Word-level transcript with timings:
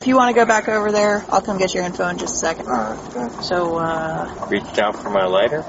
If 0.00 0.06
you 0.06 0.14
want 0.14 0.32
to 0.32 0.40
go 0.40 0.46
back 0.46 0.68
over 0.68 0.92
there, 0.92 1.24
I'll 1.28 1.42
come 1.42 1.58
get 1.58 1.74
your 1.74 1.82
info 1.82 2.06
in 2.06 2.18
just 2.18 2.34
a 2.34 2.38
second. 2.38 2.66
So, 3.42 3.78
uh, 3.78 4.46
Reached 4.48 4.78
out 4.78 4.94
for 4.94 5.10
my 5.10 5.24
lighter, 5.26 5.64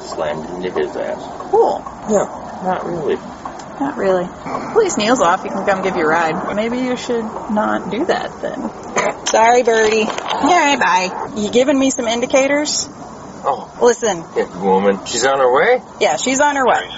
slammed 0.00 0.48
into 0.64 0.70
his 0.80 0.96
ass. 0.96 1.20
cool. 1.50 1.84
Yeah, 2.08 2.24
not 2.64 2.86
really. 2.86 3.16
Not 3.16 3.98
really. 3.98 4.26
Police 4.72 4.96
Neil's 4.96 5.20
off. 5.20 5.44
You 5.44 5.50
can 5.50 5.66
come 5.66 5.82
give 5.82 5.94
you 5.94 6.04
a 6.04 6.08
ride. 6.08 6.56
Maybe 6.56 6.78
you 6.78 6.96
should 6.96 7.22
not 7.22 7.90
do 7.90 8.06
that 8.06 8.40
then. 8.40 9.26
Sorry, 9.26 9.62
Bertie. 9.62 10.06
Yeah, 10.08 10.76
bye. 10.80 11.34
You 11.36 11.50
giving 11.50 11.78
me 11.78 11.90
some 11.90 12.06
indicators? 12.06 12.88
Oh, 12.88 13.70
Listen, 13.82 14.22
good 14.32 14.56
woman. 14.58 15.04
She's 15.04 15.26
on 15.26 15.38
her 15.38 15.52
way? 15.54 15.82
yeah, 16.00 16.16
she's 16.16 16.40
on 16.40 16.56
her 16.56 16.64
way. 16.64 16.88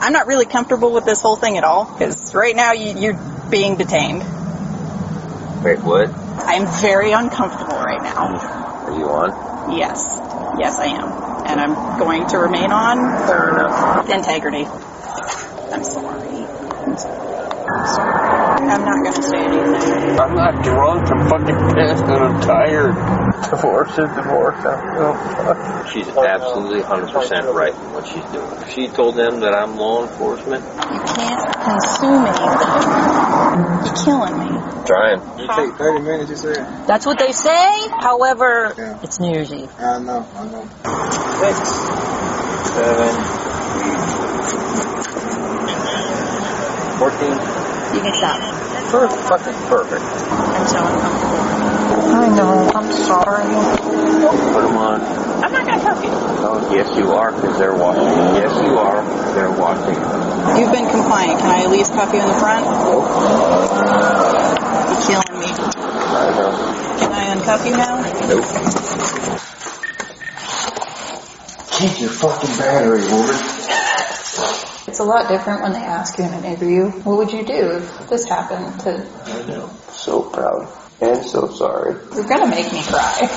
I'm 0.00 0.12
not 0.12 0.28
really 0.28 0.46
comfortable 0.46 0.92
with 0.92 1.04
this 1.04 1.20
whole 1.20 1.34
thing 1.34 1.58
at 1.58 1.64
all 1.64 1.84
because 1.92 2.32
right 2.32 2.54
now 2.54 2.74
you, 2.74 2.96
you're 2.96 3.20
being 3.50 3.74
detained. 3.74 4.22
Wait, 5.62 5.82
what? 5.82 6.08
I'm 6.46 6.66
very 6.80 7.12
uncomfortable 7.12 7.74
right 7.74 8.02
now. 8.02 8.38
Are 8.86 8.92
you 8.92 9.06
on? 9.06 9.74
Yes. 9.74 9.98
Yes, 10.58 10.78
I 10.78 10.86
am. 10.86 11.46
And 11.46 11.60
I'm 11.60 11.98
going 11.98 12.26
to 12.28 12.38
remain 12.38 12.70
on 12.72 12.96
for 13.26 14.12
integrity. 14.12 14.64
I'm 15.72 15.84
sorry. 15.84 16.28
I'm 16.28 16.96
sorry. 16.96 17.37
I'm. 17.70 18.68
I'm 18.68 18.84
not 18.84 19.02
going 19.04 19.14
to 19.14 19.22
say 19.22 19.38
anything. 19.44 20.18
I'm 20.18 20.34
not 20.34 20.62
drunk. 20.64 21.08
I'm 21.10 21.28
fucking 21.28 21.74
pissed 21.74 22.04
and 22.04 22.12
I'm 22.12 22.40
tired. 22.40 22.94
Divorce 23.50 23.90
is 23.92 24.08
divorce. 24.16 24.58
She's 25.92 26.08
absolutely 26.08 26.80
100% 26.80 27.54
right 27.54 27.72
in 27.74 27.92
what 27.92 28.06
she's 28.06 28.24
doing. 28.32 28.68
She 28.74 28.88
told 28.88 29.16
them 29.16 29.40
that 29.40 29.54
I'm 29.54 29.76
law 29.76 30.04
enforcement, 30.06 30.64
You 30.64 31.00
can't 31.00 31.54
consume 31.64 32.26
anything. 32.26 33.86
You're 33.86 34.04
killing 34.04 34.38
me. 34.38 34.48
trying. 34.86 35.20
It 35.38 35.48
take 35.54 35.78
30 35.78 36.00
minutes, 36.02 36.30
you 36.30 36.36
said? 36.36 36.56
That's 36.86 37.06
what 37.06 37.18
they 37.18 37.32
say. 37.32 37.88
However, 38.00 38.74
Yeah. 38.76 38.98
it's 39.02 39.20
New 39.20 39.30
Year's 39.30 39.52
Eve. 39.52 39.70
I 39.78 39.98
know, 40.00 40.26
I 40.34 40.44
know. 40.46 40.64
Six, 41.40 41.58
seven, 42.74 43.14
fourteen. 46.98 47.32
You 47.94 48.00
can 48.04 48.12
stop. 48.14 48.38
Perfect. 48.90 49.22
Fucking 49.28 49.54
perfect. 49.68 50.02
I'm 50.02 50.66
so 50.66 50.78
uncomfortable. 50.80 51.44
I 52.08 52.10
know. 52.34 52.70
I'm 52.74 52.90
sorry. 52.92 53.44
Put 54.52 54.62
them 54.66 54.76
on. 54.76 55.00
I'm 55.44 55.52
not 55.52 55.64
going 55.66 55.78
to 55.78 55.84
cuff 55.84 56.02
you. 56.02 56.10
Oh, 56.10 56.58
yes, 56.72 56.88
you 56.96 57.12
are, 57.12 57.32
because 57.32 57.58
they're 57.58 57.76
watching. 57.76 58.04
Yes, 58.36 58.52
you 58.64 58.78
are. 58.78 59.02
They're 59.34 59.50
watching. 59.52 59.94
You've 60.60 60.72
been 60.72 60.88
compliant. 60.90 61.38
Can 61.40 61.50
I 61.50 61.62
at 61.64 61.70
least 61.70 61.92
cuff 61.92 62.12
you 62.12 62.20
in 62.20 62.26
the 62.28 62.34
front? 62.40 62.64
You're 62.64 62.72
killing 65.06 65.38
me. 65.40 65.52
I 65.52 65.54
know. 66.36 66.50
Can 66.98 67.12
I 67.12 67.14
uncuff 67.36 67.62
you 67.68 67.76
now? 67.76 68.00
Nope. 68.26 68.44
Keep 71.78 71.94
your 72.00 72.10
fucking 72.10 72.56
battery, 72.56 73.02
woman. 73.12 73.36
It's 74.98 75.06
a 75.06 75.08
lot 75.08 75.28
different 75.28 75.62
when 75.62 75.70
they 75.74 75.78
ask 75.78 76.18
you 76.18 76.24
in 76.24 76.34
an 76.34 76.44
interview, 76.44 76.90
what 77.06 77.18
would 77.18 77.32
you 77.32 77.44
do 77.44 77.70
if 77.76 78.08
this 78.08 78.24
happened 78.24 78.80
to... 78.80 79.08
I 79.26 79.46
know. 79.46 79.70
So 79.92 80.22
proud. 80.22 80.66
And 81.00 81.24
so 81.24 81.46
sorry. 81.50 81.94
You're 82.16 82.26
gonna 82.26 82.48
make 82.48 82.72
me 82.72 82.82
cry. 82.82 83.28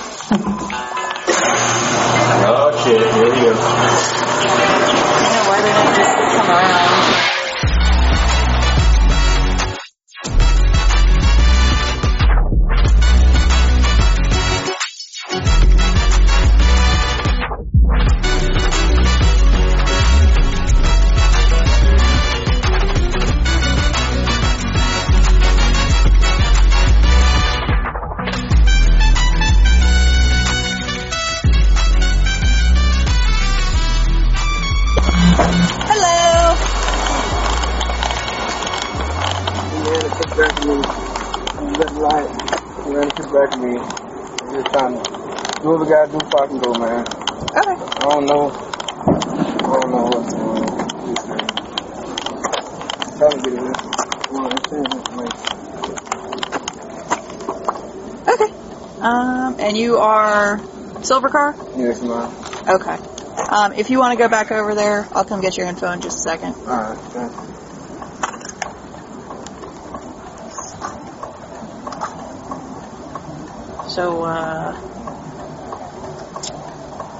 Oh, 2.47 2.83
shit. 2.83 3.13
Here 3.13 3.25
we 3.25 3.29
go. 3.29 3.53
I 3.53 5.29
know, 5.35 5.43
why 5.49 5.61
didn't 5.61 5.77
I 5.77 5.93
just 5.95 6.35
come 6.35 6.49
around? 6.49 7.20
Back 40.35 40.55
me. 40.63 40.75
You 40.75 41.71
let 41.75 41.91
right. 41.91 42.29
You 42.85 42.91
ran 42.95 43.07
a 43.07 43.13
back 43.31 43.51
me. 43.59 43.73
I'm 43.77 44.51
just 44.55 44.67
trying 44.71 44.93
to 44.95 45.01
do 45.61 45.67
what 45.69 45.79
we 45.81 45.85
gotta 45.87 46.11
do 46.11 46.17
before 46.19 46.43
I 46.43 46.47
can 46.47 46.57
go, 46.59 46.71
man. 46.73 47.03
Okay. 47.51 47.77
I 47.81 48.09
don't 48.09 48.25
know. 48.25 48.43
I 48.47 49.75
don't 49.75 49.91
know 49.91 50.05
what's 50.11 50.31
going 50.33 50.63
on. 50.63 50.71
Man. 51.27 51.43
Trying 53.17 53.31
to 53.31 53.41
get 53.43 53.53
it 53.53 53.59
in. 53.59 53.65
I 53.67 54.31
want 54.31 54.43
to 54.47 54.55
understand 54.55 54.85
information. 54.95 55.39
Okay. 58.27 58.51
Um, 59.01 59.55
and 59.59 59.77
you 59.77 59.97
are 59.97 60.63
silver 61.01 61.29
car? 61.29 61.55
Yes, 61.75 62.01
man. 62.01 62.31
Okay. 62.69 62.97
Um, 63.51 63.73
if 63.73 63.89
you 63.89 63.99
want 63.99 64.17
to 64.17 64.17
go 64.17 64.29
back 64.29 64.51
over 64.51 64.75
there, 64.75 65.09
I'll 65.11 65.25
come 65.25 65.41
get 65.41 65.57
your 65.57 65.67
info 65.67 65.91
in 65.91 65.99
just 65.99 66.19
a 66.19 66.21
second. 66.21 66.55
Alright, 66.65 66.99
thank 67.11 67.30
So, 73.93 74.23
uh, 74.23 74.71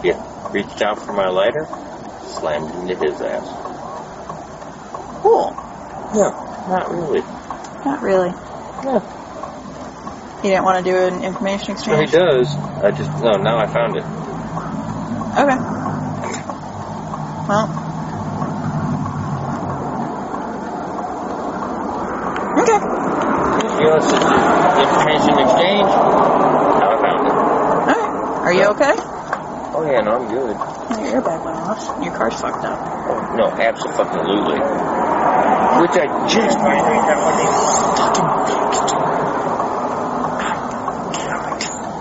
Yeah. 0.04 0.18
Reached 0.52 0.82
out 0.82 1.00
for 1.06 1.14
my 1.14 1.28
lighter, 1.28 1.68
slammed 2.40 2.74
into 2.76 2.96
his 2.96 3.22
ass. 3.22 3.48
cool. 5.22 5.54
Yeah. 6.16 6.32
Not 6.68 6.90
really. 6.90 7.22
Not 7.86 8.02
really. 8.02 8.30
Yeah. 8.84 9.00
He 10.42 10.50
didn't 10.50 10.64
want 10.64 10.84
to 10.84 10.92
do 10.92 10.98
an 10.98 11.24
information 11.24 11.76
Well, 11.88 12.00
he 12.00 12.08
does. 12.08 12.56
I 12.82 12.92
just, 12.92 13.12
no, 13.22 13.38
now 13.38 13.58
I 13.58 13.68
found 13.68 13.96
it. 13.96 14.04
Okay. 15.38 15.58
Well. 17.48 17.68
Okay. 22.58 22.80
You 23.82 23.88
know, 23.88 23.96
it's 23.98 24.10
just 24.10 24.26
information 24.82 25.38
exchange. 25.40 25.90
Now 25.90 26.90
I 26.90 27.02
found 27.02 27.28
it. 27.28 27.34
Okay. 27.92 28.08
Are 28.42 28.54
you 28.54 28.66
okay? 28.74 28.94
Oh, 29.74 29.84
yeah, 29.86 30.02
no, 30.02 30.18
I'm 30.18 30.28
good. 30.28 30.58
Your 31.00 31.22
airbag 31.22 31.44
went 31.46 31.58
off. 31.58 32.04
Your 32.04 32.14
car's 32.18 32.34
fucked 32.40 32.66
up. 32.66 32.78
Oh, 32.82 33.36
no, 33.38 33.48
absolutely. 33.50 34.60
Which 36.32 36.40
I 36.40 36.48
just 36.48 36.60
fucking 37.98 38.30
fixed. 38.48 38.96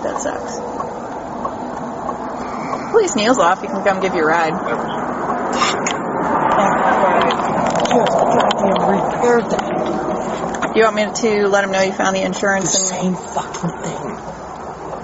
That 0.03 0.15
sucks. 0.21 0.53
Police 2.91 3.15
Neil's 3.17 3.39
off. 3.39 3.61
You 3.61 3.67
can 3.67 3.83
come 3.83 3.99
give 3.99 4.15
you 4.15 4.21
a 4.21 4.25
ride. 4.25 4.53
repaired 8.87 9.51
that. 9.51 10.75
You 10.77 10.83
want 10.83 10.95
me 10.95 11.07
to 11.13 11.49
let 11.49 11.65
him 11.65 11.71
know 11.71 11.81
you 11.81 11.91
found 11.91 12.15
the 12.15 12.21
insurance 12.21 12.71
The 12.71 12.85
Same 12.85 13.15
fucking 13.15 13.69
thing. 13.83 14.15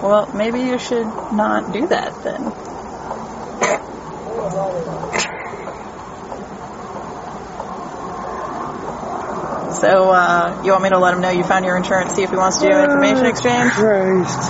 Well, 0.08 0.32
maybe 0.34 0.60
you 0.60 0.78
should 0.78 1.04
not 1.04 1.70
do 1.70 1.86
that 1.88 2.22
then. 2.24 2.67
So, 9.80 10.10
uh, 10.10 10.60
you 10.64 10.72
want 10.72 10.82
me 10.82 10.90
to 10.90 10.98
let 10.98 11.14
him 11.14 11.20
know 11.20 11.30
you 11.30 11.44
found 11.44 11.64
your 11.64 11.76
insurance, 11.76 12.12
see 12.14 12.22
if 12.22 12.30
he 12.30 12.36
wants 12.36 12.58
to 12.58 12.66
do 12.66 12.74
an 12.74 12.84
information 12.84 13.26
exchange? 13.26 13.70
Christ. 13.70 14.40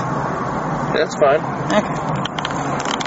That's 0.95 1.15
fine. 1.17 1.41
Okay. 1.69 2.99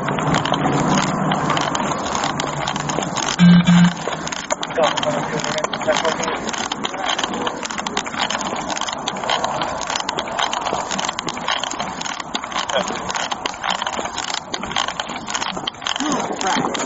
Right. 16.44 16.82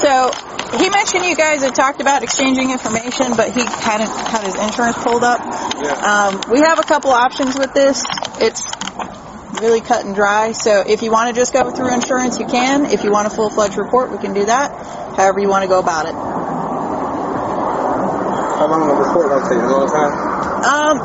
So 0.00 0.30
he 0.78 0.90
mentioned 0.90 1.24
you 1.24 1.34
guys 1.36 1.62
had 1.62 1.65
talked 1.76 2.00
about 2.00 2.22
exchanging 2.22 2.70
information, 2.70 3.36
but 3.36 3.52
he 3.52 3.60
hadn't 3.60 4.08
had 4.08 4.42
his 4.44 4.56
insurance 4.56 4.96
pulled 5.04 5.22
up. 5.22 5.40
Yeah. 5.76 5.92
Um, 5.92 6.40
we 6.50 6.60
have 6.60 6.78
a 6.78 6.82
couple 6.82 7.10
options 7.10 7.56
with 7.56 7.74
this. 7.74 8.02
It's 8.40 8.64
really 9.60 9.80
cut 9.80 10.04
and 10.04 10.14
dry. 10.14 10.52
So 10.52 10.80
if 10.80 11.02
you 11.02 11.12
want 11.12 11.34
to 11.34 11.38
just 11.38 11.52
go 11.52 11.70
through 11.70 11.92
insurance, 11.92 12.38
you 12.38 12.46
can. 12.46 12.86
If 12.86 13.04
you 13.04 13.12
want 13.12 13.26
a 13.26 13.30
full-fledged 13.30 13.76
report, 13.76 14.10
we 14.10 14.18
can 14.18 14.32
do 14.32 14.46
that. 14.46 14.72
However 15.16 15.38
you 15.40 15.48
want 15.48 15.62
to 15.62 15.68
go 15.68 15.78
about 15.78 16.06
it. 16.06 16.14
How 18.56 18.66
long 18.68 18.88
will 18.88 18.96
the 18.96 19.02
report 19.04 19.28
take? 19.44 19.60
A 19.60 19.68
long 19.68 19.86
time? 19.88 20.12
Um, 20.64 20.96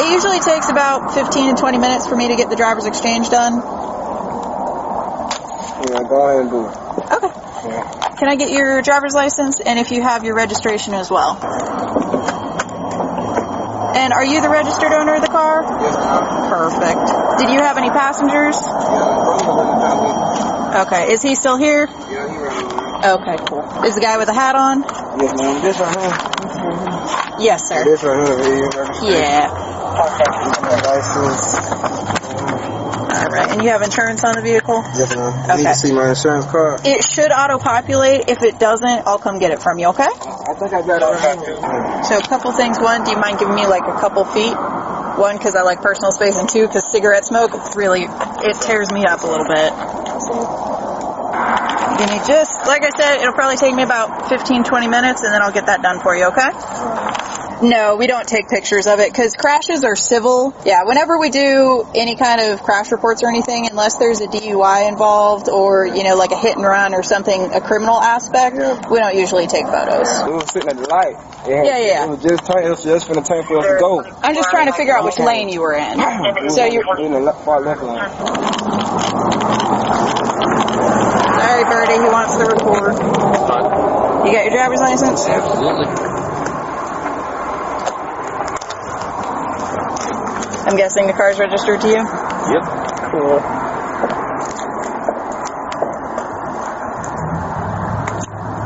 it 0.00 0.12
usually 0.12 0.40
takes 0.40 0.70
about 0.70 1.12
15 1.12 1.54
to 1.54 1.60
20 1.60 1.78
minutes 1.78 2.06
for 2.06 2.16
me 2.16 2.28
to 2.28 2.36
get 2.36 2.48
the 2.48 2.56
driver's 2.56 2.86
exchange 2.86 3.28
done. 3.28 3.60
Yeah, 5.80 6.02
go 6.08 6.26
ahead 6.26 6.40
and 6.40 6.50
do 6.50 6.66
it. 6.66 6.74
Okay. 7.12 7.99
Can 8.20 8.28
I 8.28 8.36
get 8.36 8.50
your 8.50 8.82
driver's 8.82 9.14
license 9.14 9.60
and 9.60 9.78
if 9.78 9.90
you 9.90 10.02
have 10.02 10.24
your 10.24 10.34
registration 10.36 10.92
as 10.92 11.10
well? 11.10 11.40
And 13.96 14.12
are 14.12 14.22
you 14.22 14.42
the 14.42 14.50
registered 14.50 14.92
owner 14.92 15.14
of 15.14 15.22
the 15.22 15.28
car? 15.28 15.62
Yes, 15.62 15.96
ma'am. 15.96 16.50
Perfect. 16.52 17.40
Did 17.40 17.48
you 17.48 17.60
have 17.60 17.78
any 17.78 17.88
passengers? 17.88 18.60
Yeah, 18.60 18.68
brother 19.24 19.56
wasn't 19.56 19.80
down 19.80 20.04
with 20.04 20.86
Okay. 20.86 21.12
Is 21.14 21.22
he 21.22 21.34
still 21.34 21.56
here? 21.56 21.88
Yeah, 21.88 22.28
he 22.28 22.36
ran 22.36 22.62
over. 22.62 23.22
Okay, 23.22 23.36
cool. 23.48 23.84
Is 23.86 23.94
the 23.94 24.02
guy 24.02 24.18
with 24.18 24.26
the 24.26 24.34
hat 24.34 24.54
on? 24.54 24.82
Yes, 24.82 25.32
ma'am. 25.40 25.62
This 25.62 25.80
right 25.80 25.96
here. 25.96 26.12
Yes, 27.40 27.66
sir. 27.66 27.84
This 27.84 28.02
right 28.04 28.20
here. 28.44 29.16
Yeah. 29.16 29.48
License. 30.84 31.99
All 33.10 33.26
right. 33.26 33.50
And 33.50 33.62
you 33.62 33.70
have 33.70 33.82
insurance 33.82 34.22
on 34.24 34.34
the 34.34 34.42
vehicle? 34.42 34.82
Yes, 34.94 35.14
ma'am. 35.14 35.34
Okay. 35.50 35.58
You 35.58 35.64
can 35.64 35.74
see 35.74 35.92
my 35.92 36.08
insurance 36.10 36.46
card. 36.46 36.86
It 36.86 37.02
should 37.04 37.32
auto-populate. 37.32 38.28
If 38.28 38.42
it 38.42 38.58
doesn't, 38.58 39.06
I'll 39.06 39.18
come 39.18 39.38
get 39.38 39.50
it 39.50 39.60
from 39.60 39.78
you, 39.78 39.88
okay? 39.88 40.06
I 40.06 40.54
think 40.54 40.72
I 40.72 40.82
got 40.82 41.02
it. 41.02 42.06
So 42.06 42.18
a 42.18 42.22
couple 42.22 42.52
things. 42.52 42.78
One, 42.78 43.04
do 43.04 43.10
you 43.10 43.18
mind 43.18 43.38
giving 43.38 43.54
me 43.54 43.66
like 43.66 43.82
a 43.82 43.98
couple 43.98 44.24
feet? 44.24 44.54
One, 45.18 45.36
because 45.36 45.56
I 45.56 45.62
like 45.62 45.82
personal 45.82 46.12
space, 46.12 46.38
and 46.38 46.48
two, 46.48 46.66
because 46.66 46.90
cigarette 46.90 47.26
smoke 47.26 47.52
really 47.74 48.06
it 48.06 48.60
tears 48.62 48.90
me 48.92 49.04
up 49.04 49.22
a 49.22 49.26
little 49.26 49.46
bit. 49.46 49.74
Give 51.98 52.08
me 52.08 52.16
just 52.24 52.56
like 52.66 52.82
I 52.84 52.90
said, 52.96 53.20
it'll 53.20 53.34
probably 53.34 53.56
take 53.56 53.74
me 53.74 53.82
about 53.82 54.30
15, 54.30 54.64
20 54.64 54.88
minutes, 54.88 55.22
and 55.22 55.34
then 55.34 55.42
I'll 55.42 55.52
get 55.52 55.66
that 55.66 55.82
done 55.82 56.00
for 56.00 56.16
you. 56.16 56.24
Okay? 56.32 56.48
No, 57.62 57.96
we 57.96 58.06
don't 58.06 58.26
take 58.26 58.48
pictures 58.48 58.86
of 58.86 59.00
it 59.00 59.12
because 59.12 59.36
crashes 59.36 59.84
are 59.84 59.94
civil. 59.94 60.54
Yeah, 60.64 60.84
whenever 60.84 61.18
we 61.18 61.28
do 61.28 61.86
any 61.94 62.16
kind 62.16 62.40
of 62.40 62.62
crash 62.62 62.90
reports 62.90 63.22
or 63.22 63.28
anything, 63.28 63.66
unless 63.68 63.96
there's 63.98 64.22
a 64.22 64.26
DUI 64.28 64.88
involved 64.88 65.48
or 65.50 65.84
you 65.86 66.02
know 66.02 66.16
like 66.16 66.30
a 66.32 66.38
hit 66.38 66.56
and 66.56 66.64
run 66.64 66.94
or 66.94 67.02
something, 67.02 67.52
a 67.52 67.60
criminal 67.60 68.00
aspect, 68.00 68.56
Yeah. 68.58 68.88
we 68.88 68.98
don't 68.98 69.14
usually 69.14 69.46
take 69.46 69.66
photos. 69.66 70.08
We 70.26 70.32
was 70.32 70.50
sitting 70.50 70.70
at 70.70 70.78
the 70.78 70.88
light. 70.88 71.16
It 71.46 71.56
had- 71.56 71.66
Yeah, 71.66 71.78
yeah. 71.78 72.04
It 72.04 72.10
was 72.10 72.22
just 72.22 72.46
turn, 72.46 72.64
it 72.64 72.70
was 72.70 72.82
just 72.82 73.06
finna 73.08 73.26
turn 73.26 73.42
for 73.44 73.58
us 73.58 73.66
to 73.66 73.76
go. 73.78 74.00
I'm 74.22 74.34
just 74.34 74.48
trying 74.50 74.66
to 74.68 74.72
figure 74.72 74.96
out 74.96 75.04
which 75.04 75.18
lane 75.18 75.50
you 75.50 75.60
were 75.60 75.74
in. 75.74 76.00
So 76.50 76.64
you're 76.64 76.98
in 76.98 77.12
the 77.12 77.20
le- 77.20 77.32
far 77.44 77.60
left 77.60 77.82
lane. 77.82 77.98
sorry, 81.36 81.64
Bertie. 81.64 81.92
He 82.02 82.08
wants 82.08 82.36
the 82.36 82.46
report. 82.46 82.94
You 84.26 84.32
got 84.32 84.44
your 84.44 84.50
driver's 84.54 84.80
license? 84.80 85.26
Absolutely. 85.26 86.09
I'm 90.70 90.76
guessing 90.76 91.08
the 91.08 91.12
car's 91.12 91.36
registered 91.40 91.80
to 91.80 91.88
you. 91.88 91.96
Yep. 91.96 92.04
Cool. 93.10 93.40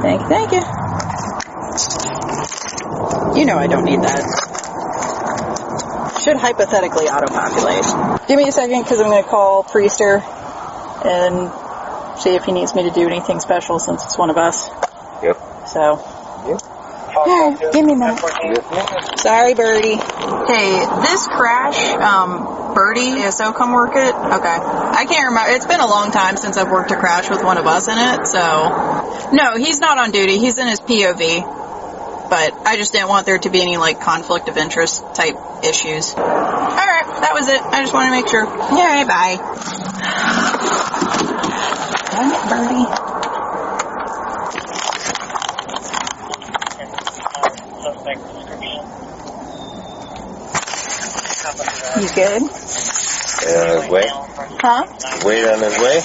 Thank 0.03 0.21
you, 0.21 0.29
thank 0.29 0.53
you. 0.53 0.61
You 3.41 3.47
know 3.47 3.57
I 3.57 3.67
don't 3.69 3.85
need 3.85 4.03
that. 4.03 4.21
Should 6.23 6.37
hypothetically 6.37 7.07
auto-populate. 7.07 8.29
Give 8.29 8.37
me 8.37 8.49
a 8.49 8.53
second 8.53 8.83
because 8.83 9.01
I'm 9.01 9.07
going 9.09 9.25
to 9.25 9.29
call 9.31 9.65
Priester 9.65 10.21
and 11.07 11.51
see 12.21 12.35
if 12.35 12.45
he 12.45 12.53
needs 12.53 12.75
me 12.75 12.83
to 12.83 12.91
do 12.91 13.07
anything 13.09 13.41
special 13.41 13.79
since 13.79 14.05
it's 14.05 14.19
one 14.19 14.29
of 14.29 14.37
us. 14.37 14.69
Yep. 15.23 15.39
So. 15.69 15.81
Alright, 15.81 16.61
give 17.73 17.85
me 17.85 17.93
a 17.93 17.97
minute. 17.97 19.19
Sorry, 19.19 19.55
Bertie. 19.55 19.97
Hey, 19.97 20.85
this 21.03 21.27
crash, 21.27 21.79
um, 21.95 22.75
Bertie, 22.75 23.31
so 23.31 23.53
come 23.53 23.73
work 23.73 23.93
it? 23.95 24.15
Okay. 24.15 24.59
I 24.59 25.07
can't 25.09 25.29
remember. 25.29 25.53
It's 25.53 25.67
been 25.67 25.81
a 25.81 25.87
long 25.87 26.11
time 26.11 26.37
since 26.37 26.57
I've 26.57 26.71
worked 26.71 26.91
a 26.91 26.97
crash 26.97 27.31
with 27.31 27.43
one 27.43 27.59
of 27.59 27.67
us 27.67 27.89
in 27.89 27.97
it, 27.97 28.27
so. 28.27 29.31
No, 29.33 29.57
he's 29.57 29.81
not 29.81 29.99
on 29.99 30.11
duty. 30.11 30.39
He's 30.39 30.59
in 30.59 30.67
his 30.67 30.81
POV. 30.81 31.63
But 32.29 32.55
I 32.67 32.77
just 32.77 32.93
didn't 32.93 33.09
want 33.09 33.27
there 33.27 33.39
to 33.39 33.51
be 33.51 33.61
any, 33.61 33.77
like, 33.77 34.01
conflict 34.01 34.49
of 34.49 34.57
interest 34.57 35.05
type 35.15 35.37
issues. 35.63 36.15
Alright, 36.15 37.07
that 37.21 37.31
was 37.35 37.49
it. 37.49 37.61
I 37.61 37.83
just 37.83 37.93
wanted 37.93 38.11
to 38.11 38.17
make 38.17 38.29
sure. 38.29 38.47
Alright, 38.47 39.07
bye. 39.07 39.37
Darn 42.11 42.31
it, 42.33 42.49
Bertie. 42.49 43.04
You 52.01 52.09
good? 52.15 52.43
Uh, 52.43 53.87
wait 53.91 54.11
on 54.11 54.27
his 54.29 54.39
way. 54.41 54.57
Huh? 54.61 54.85
Wait 55.25 55.45
on 55.47 55.61
his 55.61 55.77
way. 55.79 56.01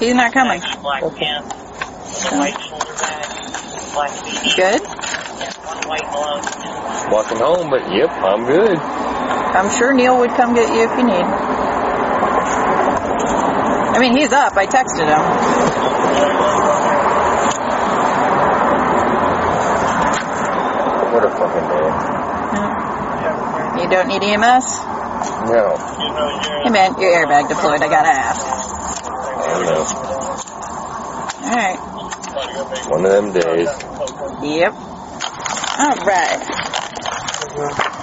He's 0.00 0.14
not 0.14 0.32
coming. 0.32 0.60
Okay. 0.60 1.26
pants, 1.26 1.54
with 1.54 2.32
a 2.32 2.38
white 2.38 2.60
shoulder 2.62 2.94
bag, 2.98 3.28
black 3.92 4.10
beanie, 4.24 4.56
Good? 4.56 4.80
and 4.82 5.54
one 5.64 5.80
white 5.86 6.08
glove. 6.10 7.12
Walking 7.12 7.38
home, 7.38 7.70
but 7.70 7.82
yep, 7.92 8.10
I'm 8.10 8.44
good. 8.46 8.76
I'm 8.78 9.70
sure 9.76 9.92
Neil 9.92 10.18
would 10.18 10.30
come 10.30 10.54
get 10.54 10.72
you 10.74 10.82
if 10.90 10.98
you 10.98 11.04
need. 11.04 11.26
I 13.92 13.98
mean, 14.00 14.16
he's 14.16 14.32
up. 14.32 14.56
I 14.56 14.66
texted 14.66 15.06
him. 15.06 15.20
What 21.12 21.24
a 21.24 21.30
fucking 21.30 21.68
day. 21.68 22.09
You 23.90 23.96
don't 23.96 24.06
need 24.06 24.22
EMS? 24.22 24.66
No. 25.50 25.74
Hey 26.62 26.70
man, 26.70 26.94
your 27.00 27.10
airbag 27.10 27.48
deployed. 27.48 27.82
I 27.82 27.88
gotta 27.90 28.06
ask. 28.06 28.46
I 28.46 29.50
don't 29.50 29.66
know. 29.66 29.82
Alright. 31.50 31.80
One 32.88 33.04
of 33.04 33.10
them 33.10 33.32
days. 33.32 33.66
Yep. 34.46 34.74
Alright. 35.74 36.38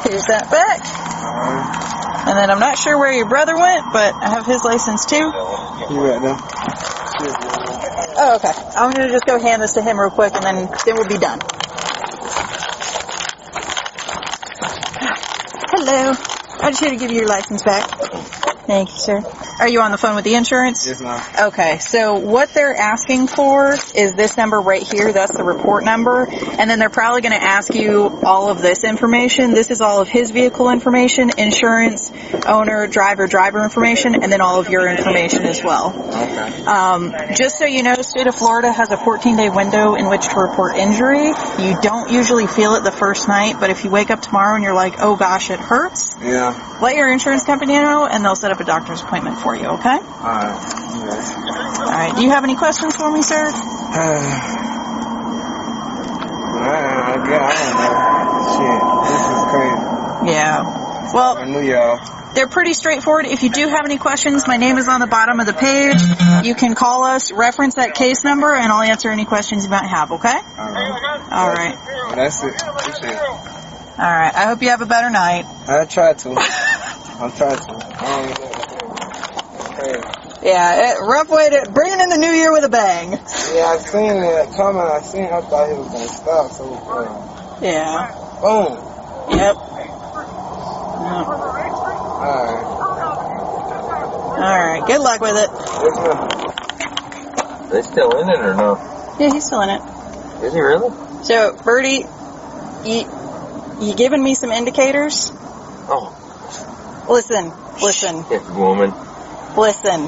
Here's 0.04 0.28
that 0.28 0.52
back. 0.52 0.84
And 2.28 2.38
then 2.38 2.52
I'm 2.52 2.60
not 2.60 2.78
sure 2.78 3.00
where 3.00 3.14
your 3.14 3.30
brother 3.30 3.56
went, 3.56 3.86
but 3.94 4.14
I 4.14 4.28
have 4.28 4.46
his 4.46 4.66
license 4.66 5.06
too. 5.06 5.16
You 5.16 6.04
right 6.04 6.22
now? 6.22 6.38
Oh, 8.20 8.36
okay. 8.36 8.52
I'm 8.76 8.92
gonna 8.92 9.08
just 9.08 9.26
go 9.26 9.40
hand 9.40 9.62
this 9.62 9.76
to 9.76 9.82
him 9.82 9.98
real 9.98 10.10
quick 10.10 10.36
and 10.36 10.44
then, 10.44 10.70
then 10.86 10.96
we'll 10.98 11.08
be 11.08 11.18
done. 11.18 11.40
Hello. 15.90 16.12
I 16.60 16.72
just 16.72 16.82
here 16.82 16.90
to 16.90 16.98
give 16.98 17.12
you 17.12 17.20
your 17.20 17.30
license 17.30 17.64
back. 17.64 17.90
Thank 18.68 18.90
you, 18.90 18.98
sir. 18.98 19.24
Are 19.62 19.70
you 19.70 19.80
on 19.80 19.92
the 19.92 19.98
phone 19.98 20.16
with 20.16 20.26
the 20.26 20.36
insurance? 20.36 20.86
Yes, 20.86 21.00
ma'am. 21.00 21.48
Okay, 21.48 21.78
so 21.80 22.16
what 22.16 22.54
they're 22.54 22.76
asking 22.76 23.28
for 23.28 23.78
is 23.98 24.14
this 24.14 24.38
number 24.38 24.60
right 24.60 24.82
here. 24.84 25.12
That's 25.12 25.36
the 25.36 25.44
report 25.44 25.84
number. 25.84 26.28
And 26.30 26.70
then 26.70 26.80
they're 26.80 26.90
probably 26.90 27.22
going 27.22 27.38
to 27.38 27.44
ask 27.44 27.74
you 27.74 28.20
all 28.24 28.50
of 28.50 28.62
this 28.62 28.84
information. 28.84 29.54
This 29.54 29.72
is 29.72 29.82
all 29.82 30.02
of 30.02 30.08
his 30.08 30.32
vehicle 30.32 30.70
information, 30.70 31.32
insurance, 31.38 32.12
owner, 32.46 32.88
driver, 32.88 33.28
driver 33.28 33.64
information, 33.64 34.16
and 34.24 34.32
then 34.32 34.42
all 34.42 34.60
of 34.60 34.70
your 34.70 34.88
information 34.88 35.44
as 35.46 35.64
well. 35.64 35.94
Okay. 35.98 36.64
Um, 36.66 37.14
just 37.36 37.58
so 37.58 37.66
you 37.66 37.84
know, 37.84 37.96
state 37.96 38.28
of 38.28 38.36
Florida 38.36 38.72
has 38.72 38.92
a 38.92 38.98
14 38.98 39.36
day 39.36 39.50
window 39.50 39.96
in 39.96 40.10
which 40.10 40.28
to 40.28 40.36
report 40.40 40.76
injury. 40.76 41.28
You 41.28 41.78
don't 41.82 42.12
usually 42.12 42.48
feel 42.48 42.76
it 42.76 42.84
the 42.84 42.92
first 42.92 43.28
night, 43.28 43.56
but 43.60 43.70
if 43.70 43.84
you 43.84 43.90
wake 43.90 44.12
up 44.12 44.22
tomorrow 44.22 44.56
and 44.56 44.64
you're 44.64 44.74
like, 44.76 44.96
oh 45.00 45.16
gosh, 45.16 45.50
it 45.50 45.60
hurts, 45.60 46.16
Yeah. 46.22 46.78
let 46.82 46.96
your 46.96 47.12
insurance 47.12 47.44
company 47.44 47.74
know 47.74 48.06
and 48.06 48.24
they'll 48.24 48.36
set 48.36 48.52
up 48.52 48.60
a 48.60 48.64
doctor's 48.66 49.02
appointment 49.02 49.38
for 49.40 49.56
you, 49.56 49.66
okay? 49.66 49.98
Alright. 49.98 50.62
Yes. 50.98 51.34
Alright, 51.88 52.16
do 52.16 52.22
you 52.24 52.30
have 52.30 52.44
any 52.44 52.56
questions 52.56 52.96
for 52.96 53.10
me, 53.12 53.22
sir? 53.22 53.48
Uh, 53.48 54.58
I, 56.60 56.70
I, 56.70 57.14
I 57.14 57.16
don't 57.16 57.30
know. 57.30 57.98
Shit. 58.58 58.82
This 59.08 59.24
is 59.32 59.44
crazy. 59.52 60.32
Yeah. 60.34 61.12
Well, 61.14 61.38
I 61.38 61.46
knew 61.46 61.62
y'all. 61.62 62.34
they're 62.34 62.48
pretty 62.50 62.74
straightforward. 62.74 63.26
If 63.28 63.42
you 63.44 63.50
do 63.50 63.68
have 63.70 63.86
any 63.86 63.98
questions, 63.98 64.46
my 64.48 64.58
name 64.58 64.78
is 64.78 64.88
on 64.90 65.00
the 65.00 65.08
bottom 65.08 65.40
of 65.40 65.46
the 65.46 65.54
page. 65.54 66.02
You 66.46 66.56
can 66.56 66.76
call 66.76 67.06
us, 67.06 67.32
reference 67.32 67.76
that 67.76 67.96
case 67.96 68.24
number, 68.26 68.54
and 68.54 68.72
I'll 68.72 68.82
answer 68.84 69.10
any 69.10 69.24
questions 69.26 69.64
you 69.64 69.70
might 69.70 69.86
have, 69.88 70.12
okay? 70.12 70.30
Uh-huh. 70.38 71.34
Alright. 71.34 71.76
Alright. 71.76 71.78
Well, 71.86 72.16
that's 72.16 72.44
it. 72.44 72.54
That's 72.58 73.04
it. 73.04 73.18
Alright. 74.00 74.36
I 74.36 74.46
hope 74.48 74.62
you 74.62 74.70
have 74.70 74.82
a 74.82 74.86
better 74.86 75.10
night. 75.10 75.46
I 75.68 75.86
tried 75.86 76.20
to. 76.20 76.30
I'm 77.20 77.32
trying 77.32 77.58
to. 77.58 77.64
I 78.00 78.26
don't 78.28 80.04
know. 80.04 80.17
Yeah, 80.48 80.94
it, 80.94 80.98
rough 81.02 81.28
way 81.30 81.50
to 81.50 81.70
bringing 81.70 82.00
in 82.00 82.08
the 82.08 82.18
new 82.18 82.32
year 82.32 82.54
with 82.54 82.64
a 82.64 82.70
bang. 82.70 83.12
Yeah, 83.12 83.68
I 83.68 83.78
seen 83.84 84.16
it 84.16 84.56
coming. 84.56 84.80
I 84.82 85.02
seen. 85.04 85.26
I 85.26 85.42
thought 85.42 85.68
he 85.68 85.74
was 85.76 85.90
gonna 85.92 86.08
stop. 86.08 86.52
So, 86.56 86.72
uh, 86.88 87.60
Yeah. 87.60 88.08
boom. 88.40 88.80
Yep. 89.28 89.58
All 89.58 89.76
right. 92.48 92.64
All 94.40 94.56
right. 94.58 94.82
Good 94.88 95.02
luck 95.02 95.20
with 95.20 95.36
it. 95.36 95.50
Yes. 95.52 95.98
They 97.72 97.82
still 97.82 98.18
in 98.22 98.30
it 98.30 98.40
or 98.40 98.54
no? 98.54 98.78
Yeah, 99.20 99.34
he's 99.34 99.44
still 99.46 99.60
in 99.62 99.70
it. 99.70 99.82
Is 100.44 100.54
he 100.54 100.62
really? 100.62 100.92
So, 101.24 101.58
Bertie, 101.66 102.06
you 102.86 103.04
you 103.82 103.94
giving 103.96 104.24
me 104.24 104.34
some 104.34 104.54
indicators? 104.54 105.30
Oh, 105.90 106.14
Listen, 107.10 107.52
listen, 107.82 108.24
shit, 108.30 108.50
woman. 108.52 108.94
Listen. 109.58 110.08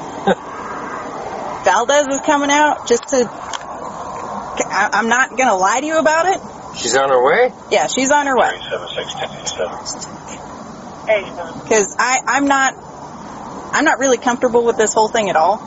Valdez 1.64 2.06
is 2.08 2.20
coming 2.22 2.50
out 2.50 2.86
just 2.86 3.08
to. 3.08 3.28
I, 3.28 4.90
I'm 4.92 5.08
not 5.08 5.36
gonna 5.36 5.56
lie 5.56 5.80
to 5.80 5.86
you 5.86 5.98
about 5.98 6.26
it. 6.26 6.40
She's 6.76 6.96
on 6.96 7.10
her 7.10 7.22
way? 7.24 7.52
Yeah, 7.70 7.86
she's 7.88 8.10
on 8.10 8.26
her 8.26 8.36
way. 8.36 8.58
Because 11.62 11.94
I 11.98 12.20
I'm 12.26 12.46
not 12.46 12.74
I'm 13.72 13.84
not 13.84 13.98
really 13.98 14.18
comfortable 14.18 14.64
with 14.64 14.76
this 14.76 14.94
whole 14.94 15.08
thing 15.08 15.28
at 15.30 15.36
all. 15.36 15.58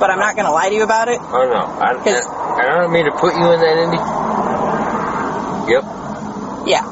But 0.00 0.10
I'm 0.10 0.18
not 0.18 0.34
gonna 0.34 0.50
lie 0.50 0.70
to 0.70 0.74
you 0.74 0.82
about 0.82 1.08
it. 1.08 1.20
Oh, 1.20 1.46
no. 1.46 1.58
I, 1.58 1.94
Cause- 2.02 2.26
I, 2.26 2.68
I 2.72 2.80
don't 2.80 2.90
mean 2.90 3.04
to 3.04 3.12
put 3.12 3.34
you 3.34 3.52
in 3.52 3.60
that 3.60 3.76
Indy. 3.76 3.98
Yep. 5.72 5.84
Yeah. 6.66 6.84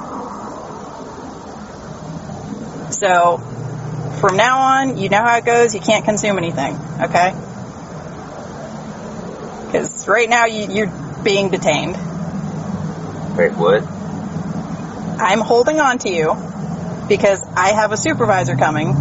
So, 2.91 3.39
from 4.21 4.37
now 4.37 4.59
on, 4.59 4.99
you 4.99 5.09
know 5.09 5.23
how 5.23 5.37
it 5.39 5.45
goes. 5.45 5.75
You 5.75 5.81
can't 5.81 6.05
consume 6.05 6.39
anything, 6.39 6.75
okay? 7.01 7.35
Because 9.67 10.09
right 10.09 10.29
now 10.29 10.47
you, 10.47 10.67
you're 10.73 10.93
being 11.23 11.51
detained. 11.51 11.97
Wait, 13.37 13.53
what? 13.53 13.85
I'm 15.21 15.41
holding 15.41 15.81
on 15.81 15.99
to 15.99 16.09
you 16.09 16.37
because 17.09 17.43
I 17.57 17.73
have 17.73 17.93
a 17.93 17.97
supervisor 17.97 18.57
coming 18.57 18.95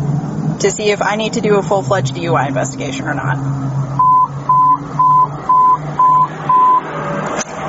to 0.60 0.72
see 0.72 0.90
if 0.92 1.02
I 1.02 1.16
need 1.16 1.34
to 1.34 1.42
do 1.42 1.58
a 1.58 1.64
full-fledged 1.64 2.16
DUI 2.16 2.48
investigation 2.48 3.08
or 3.08 3.14
not. 3.14 3.38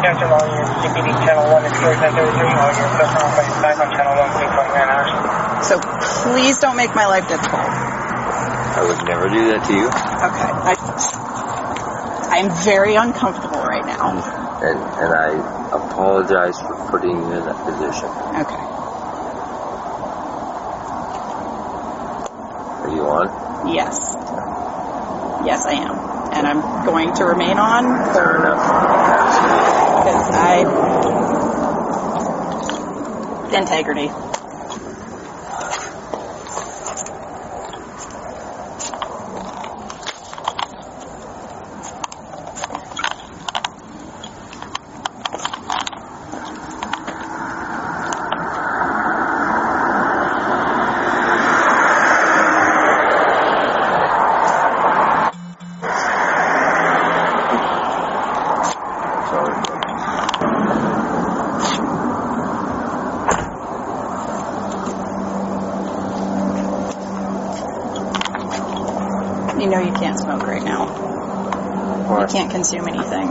Captain, 0.02 0.30
all 0.30 0.46
your 0.46 0.64
GPD 0.64 1.10
channel 1.26 1.52
1 1.52 1.64
is 1.66 1.72
3933, 1.72 2.48
all 2.54 2.72
your 2.72 2.88
customer 2.96 3.28
place 3.34 3.54
back 3.60 3.76
on 3.82 3.90
channel 3.92 4.14
1, 4.14 4.30
3.9 4.30 4.88
hours. 4.88 5.17
So 5.62 5.78
please 6.24 6.58
don't 6.58 6.76
make 6.76 6.94
my 6.94 7.06
life 7.06 7.26
difficult. 7.28 7.60
I 7.60 8.82
would 8.86 9.04
never 9.06 9.28
do 9.28 9.48
that 9.48 9.64
to 9.66 9.72
you. 9.74 9.86
Okay. 9.88 10.50
I, 10.70 10.74
I'm 12.30 12.50
very 12.64 12.94
uncomfortable 12.94 13.58
right 13.58 13.84
now. 13.84 14.22
And, 14.62 14.78
and 14.78 15.12
I 15.14 15.34
apologize 15.74 16.58
for 16.60 16.76
putting 16.90 17.10
you 17.10 17.32
in 17.32 17.44
that 17.44 17.56
position. 17.66 18.08
Okay. 18.38 18.64
Are 22.82 22.90
you 22.94 23.02
on? 23.04 23.28
Yes. 23.68 24.14
Yes, 25.44 25.66
I 25.66 25.72
am. 25.74 25.98
And 26.34 26.46
I'm 26.46 26.60
going 26.86 27.12
to 27.14 27.24
remain 27.24 27.58
on 27.58 27.84
Fair 28.14 28.36
enough. 28.36 28.58
because 30.04 30.30
I. 30.30 30.64
Integrity. 33.58 34.10
You 69.58 69.66
know 69.66 69.80
you 69.80 69.90
can't 69.92 70.16
smoke 70.20 70.46
right 70.46 70.62
now. 70.62 70.86
You 70.86 72.14
Why? 72.14 72.26
can't 72.26 72.46
consume 72.58 72.88
anything. 72.88 73.28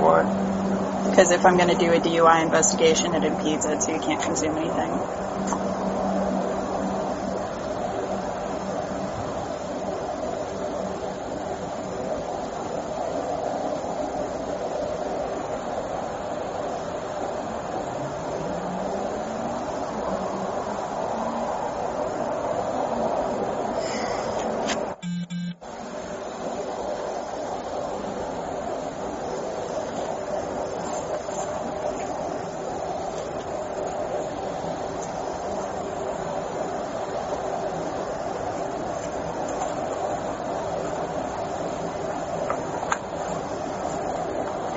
Why? 0.00 0.24
Because 1.04 1.30
if 1.32 1.44
I'm 1.44 1.58
going 1.58 1.68
to 1.68 1.76
do 1.76 1.92
a 1.92 2.00
DUI 2.00 2.42
investigation, 2.42 3.14
it 3.14 3.24
impedes 3.24 3.66
it, 3.66 3.82
so 3.82 3.92
you 3.92 4.00
can't 4.00 4.22
consume 4.22 4.56
anything. 4.56 4.97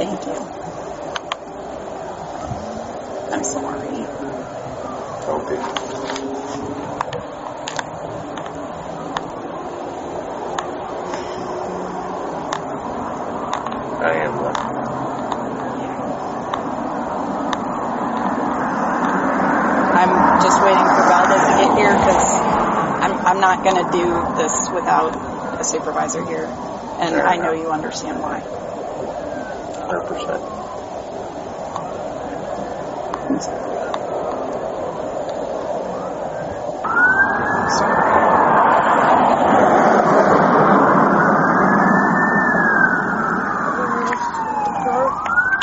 Thank 0.01 0.25
you. 0.25 0.34
I'm 3.31 3.43
sorry. 3.43 4.01
Don't. 5.27 5.46
I 14.01 14.13
am 14.25 14.41
one. 14.41 14.55
I'm 20.01 20.41
just 20.41 20.63
waiting 20.63 20.81
for 20.81 21.03
Valdez 21.05 21.46
to 21.46 21.53
get 21.62 21.77
here 21.77 21.93
because 21.93 22.34
I'm, 23.05 23.13
I'm 23.27 23.39
not 23.39 23.63
going 23.63 23.75
to 23.75 23.91
do 23.91 24.08
this 24.36 24.72
without 24.72 25.13
a 25.62 25.63
supervisor 25.63 26.25
here. 26.25 26.46
And 26.46 27.13
Fair 27.13 27.27
I 27.27 27.38
know 27.38 27.51
you 27.51 27.70
understand 27.70 28.20
why. 28.20 28.70
100%. 29.91 30.62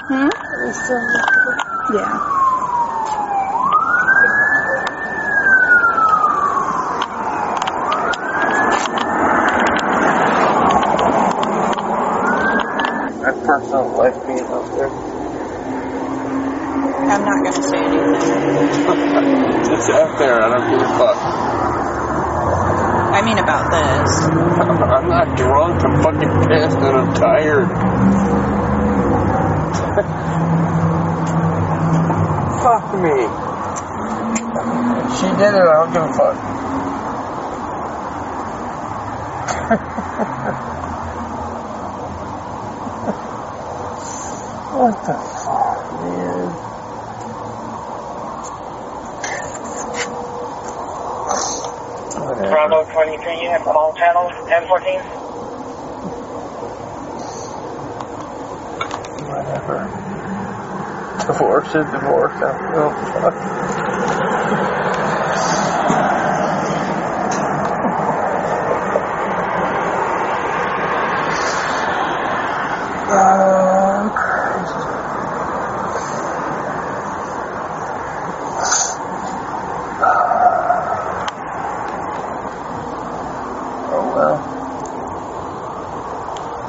Hmm? 0.08 0.28
Yeah. 1.94 2.38
That 13.20 13.36
personal 13.44 13.86
life 13.98 14.16
being 14.26 14.46
up 14.48 14.64
there. 14.74 14.88
I'm 17.08 17.24
not 17.24 17.38
going 17.42 17.52
to 17.52 17.62
say 17.68 17.84
anything. 17.84 19.72
It's 19.72 19.88
out 19.90 20.18
there. 20.18 20.40
I 20.42 20.48
don't 20.48 20.70
give 20.70 20.80
a 20.80 20.98
fuck. 20.98 21.38
Mean 23.28 23.40
about 23.40 23.68
this. 23.70 24.22
I'm 24.24 25.06
not 25.06 25.36
drunk. 25.36 25.84
I'm 25.84 26.02
fucking 26.02 26.48
pissed 26.48 26.78
and 26.78 26.96
I'm 26.96 27.12
tired. 27.12 27.68
Fuck 32.62 32.94
me. 33.04 33.28
She 35.18 35.26
did 35.36 35.52
it. 35.52 35.60
I 35.60 35.62
don't 35.76 35.92
give 35.92 36.04
a 36.04 36.06
fuck. 36.16 36.36
what 44.72 44.96
the 45.04 45.37
Bravo 52.68 52.92
23 52.92 53.40
unit 53.44 53.62
from 53.62 53.78
all 53.78 53.94
channels, 53.94 54.30
1014. 54.44 55.00
Whatever. 59.24 59.88
Divorce 61.26 61.68
is 61.68 61.90
divorce. 61.90 62.34
Oh, 62.42 62.90
fuck. 63.14 63.34
Oh, 73.10 74.12
Christ. 74.14 74.74
Oh 83.90 84.04
well. 84.14 84.38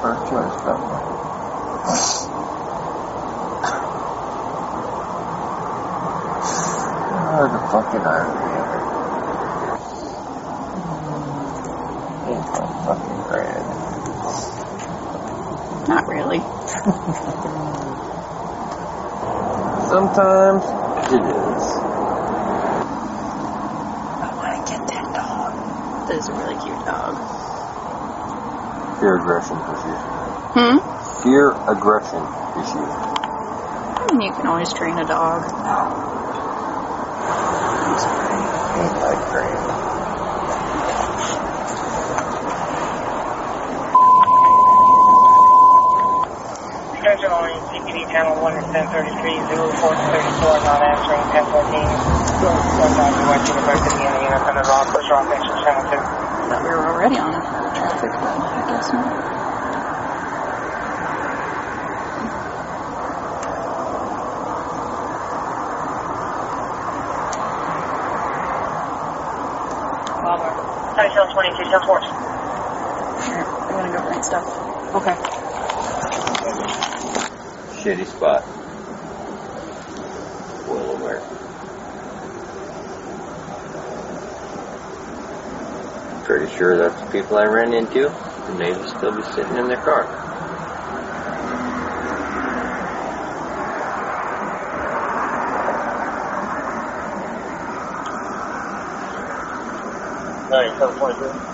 First 0.01 0.23
choice, 0.31 0.55
don't 0.63 0.83
Oh, 7.31 7.45
the 7.47 7.59
fucking 7.71 8.05
irony 8.07 8.55
of 8.59 8.69
it. 8.73 8.83
It's 12.31 12.51
so 12.57 12.63
fucking 12.85 13.21
grand. 13.27 13.67
Not 15.87 16.03
really. 16.07 16.41
Sometimes 19.89 20.63
it 21.13 21.23
is. 21.23 21.63
I 24.21 24.29
want 24.35 24.51
to 24.53 24.61
get 24.71 24.81
that 24.87 25.07
dog. 25.15 25.51
That 26.07 26.17
is 26.17 26.27
a 26.27 26.33
really 26.33 26.57
cute 26.61 26.85
dog. 26.85 27.15
Fear 28.99 29.15
aggression 29.21 29.57
issues. 29.57 30.01
Hmm? 30.53 30.77
Fear 31.23 31.51
issues. 32.59 32.75
I 32.75 34.13
mean, 34.13 34.27
you 34.27 34.33
can 34.35 34.47
always 34.47 34.71
train 34.73 34.97
a 34.97 35.05
dog. 35.05 35.43
Ain't 38.79 38.95
like 38.99 39.21
grand. 39.31 39.59
Attention 46.99 47.31
all 47.31 47.47
GPD 47.69 48.11
channel 48.11 48.35
1 48.43 48.57
is 48.59 48.65
1033, 48.75 49.39
Zulu 49.49 49.71
434, 49.71 50.59
not 50.67 50.83
answering 50.83 51.23
1014. 51.31 52.19
One 52.43 52.91
time 52.95 53.13
you 53.15 53.25
went 53.29 53.43
to 53.47 53.53
the 53.55 53.63
break 53.63 53.81
at 53.83 53.93
the 53.93 54.03
end 54.03 54.15
of 54.15 54.19
the 54.19 54.27
unit 54.29 54.43
under 54.43 54.65
rock, 54.67 54.87
push 54.93 55.09
rock, 55.09 55.27
extra 55.31 55.55
channel 55.63 55.83
2. 55.87 55.95
Thought 56.49 56.63
we 56.63 56.69
were 56.69 56.87
already 56.91 57.17
on 57.19 57.33
traffic, 57.75 58.11
I 58.15 58.63
guess 58.67 58.91
not. 58.93 59.29
Bravo. 70.19 70.49
2722, 71.69 71.77
10 71.77 71.81
force. 71.85 72.05
Here, 73.25 73.45
I'm 73.45 73.69
gonna 73.69 73.93
go 73.93 74.01
find 74.09 74.25
stuff. 74.25 74.45
Okay. 74.95 75.13
Shitty 77.81 78.05
spot. 78.07 78.43
Well 80.67 80.97
aware. 80.97 81.21
Pretty 86.25 86.55
sure 86.57 86.77
that's 86.77 86.99
the 87.01 87.11
people 87.11 87.37
I 87.37 87.45
ran 87.45 87.73
into, 87.73 88.09
and 88.09 88.59
they 88.59 88.71
would 88.71 88.87
still 88.89 89.15
be 89.15 89.23
sitting 89.23 89.57
in 89.57 89.67
their 89.67 89.81
car. 89.81 90.07
Ninety-seven 100.49 100.97
twenty-two. 100.97 101.48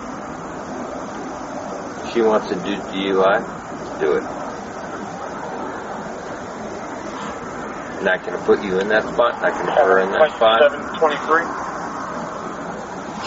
She 2.15 2.21
wants 2.21 2.47
to 2.47 2.55
do 2.55 2.79
DUI, 2.95 3.43
do 3.99 4.13
it. 4.15 4.23
Not 8.07 8.23
gonna 8.23 8.39
put 8.45 8.63
you 8.63 8.79
in 8.79 8.87
that 8.87 9.03
spot, 9.03 9.41
not 9.43 9.51
gonna 9.51 9.75
put 9.75 9.83
her 9.83 9.99
in 9.99 10.11
that 10.15 10.31
spot. 10.31 10.61
Seven 10.63 10.79
twenty-three. 10.95 11.43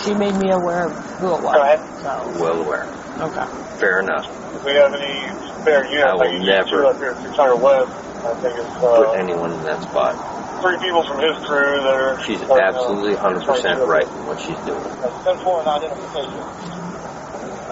She 0.00 0.14
made 0.16 0.32
me 0.40 0.52
aware 0.52 0.86
of 0.88 0.96
who 1.20 1.34
it 1.36 1.42
was. 1.44 1.52
Go 1.52 1.60
ahead. 1.62 1.80
So, 2.00 2.40
Well 2.40 2.62
aware. 2.64 2.88
okay. 3.20 3.44
Fair 3.76 4.00
enough. 4.00 4.24
If 4.56 4.64
we 4.64 4.72
have 4.80 4.94
any 4.94 5.36
spare 5.60 5.84
units, 5.84 6.08
I 6.08 6.12
will 6.14 6.18
like 6.20 6.40
never- 6.40 6.86
up 6.86 6.96
here 6.96 7.10
at 7.10 7.20
600 7.20 7.56
West, 7.60 7.92
I 8.24 8.34
think 8.40 8.56
it's 8.56 8.72
Put 8.80 9.04
uh, 9.08 9.20
anyone 9.20 9.52
in 9.52 9.62
that 9.64 9.82
spot. 9.82 10.16
three 10.62 10.78
people 10.78 11.02
from 11.04 11.20
his 11.20 11.36
crew 11.44 11.76
that 11.84 11.92
are. 11.92 12.20
She's 12.24 12.40
absolutely 12.40 13.16
100% 13.16 13.84
right 13.86 14.08
in 14.08 14.24
what 14.24 14.40
she's 14.40 14.56
doing. 14.64 14.80
That's 15.04 15.24
10 15.24 15.44
4 15.44 15.60
and 15.60 15.68
identification. 15.68 16.77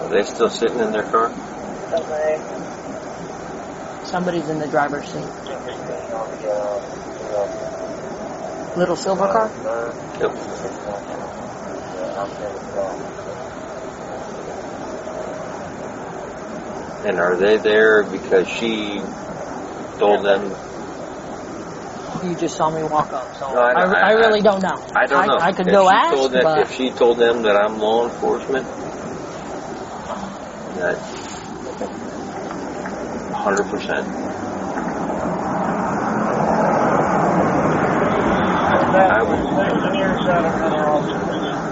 Are 0.07 0.09
they 0.09 0.23
still 0.23 0.49
sitting 0.49 0.79
in 0.79 0.91
their 0.93 1.03
car? 1.03 1.25
Okay. 1.27 2.39
Somebody's 4.05 4.47
in 4.47 4.57
the 4.57 4.67
driver's 4.69 5.05
seat. 5.05 5.27
Little 8.77 8.95
silver 8.95 9.27
car? 9.27 9.49
Yep. 10.21 10.31
And 17.05 17.19
are 17.19 17.35
they 17.35 17.57
there 17.57 18.03
because 18.03 18.47
she 18.47 19.01
told 19.99 20.23
them? 20.23 20.55
You 22.23 22.35
just 22.35 22.55
saw 22.55 22.69
me 22.69 22.81
walk 22.83 23.11
up, 23.11 23.35
so 23.35 23.51
No, 23.53 23.59
I- 23.59 23.73
I, 23.73 23.83
I, 23.83 24.09
I- 24.09 24.11
really 24.13 24.41
don't 24.41 24.61
know. 24.61 24.81
I 24.95 25.05
don't 25.05 25.27
know. 25.27 25.37
I, 25.37 25.51
could 25.51 25.67
if 25.67 25.73
go 25.73 25.89
ask, 25.89 26.15
told 26.15 26.31
that, 26.31 26.43
but 26.43 26.59
if 26.59 26.71
she 26.71 26.91
told 26.91 27.17
them 27.19 27.41
that 27.41 27.57
I'm 27.57 27.77
law 27.77 28.05
enforcement, 28.07 28.65
that 30.87 30.99
100 33.33 33.63
percent. 33.69 34.07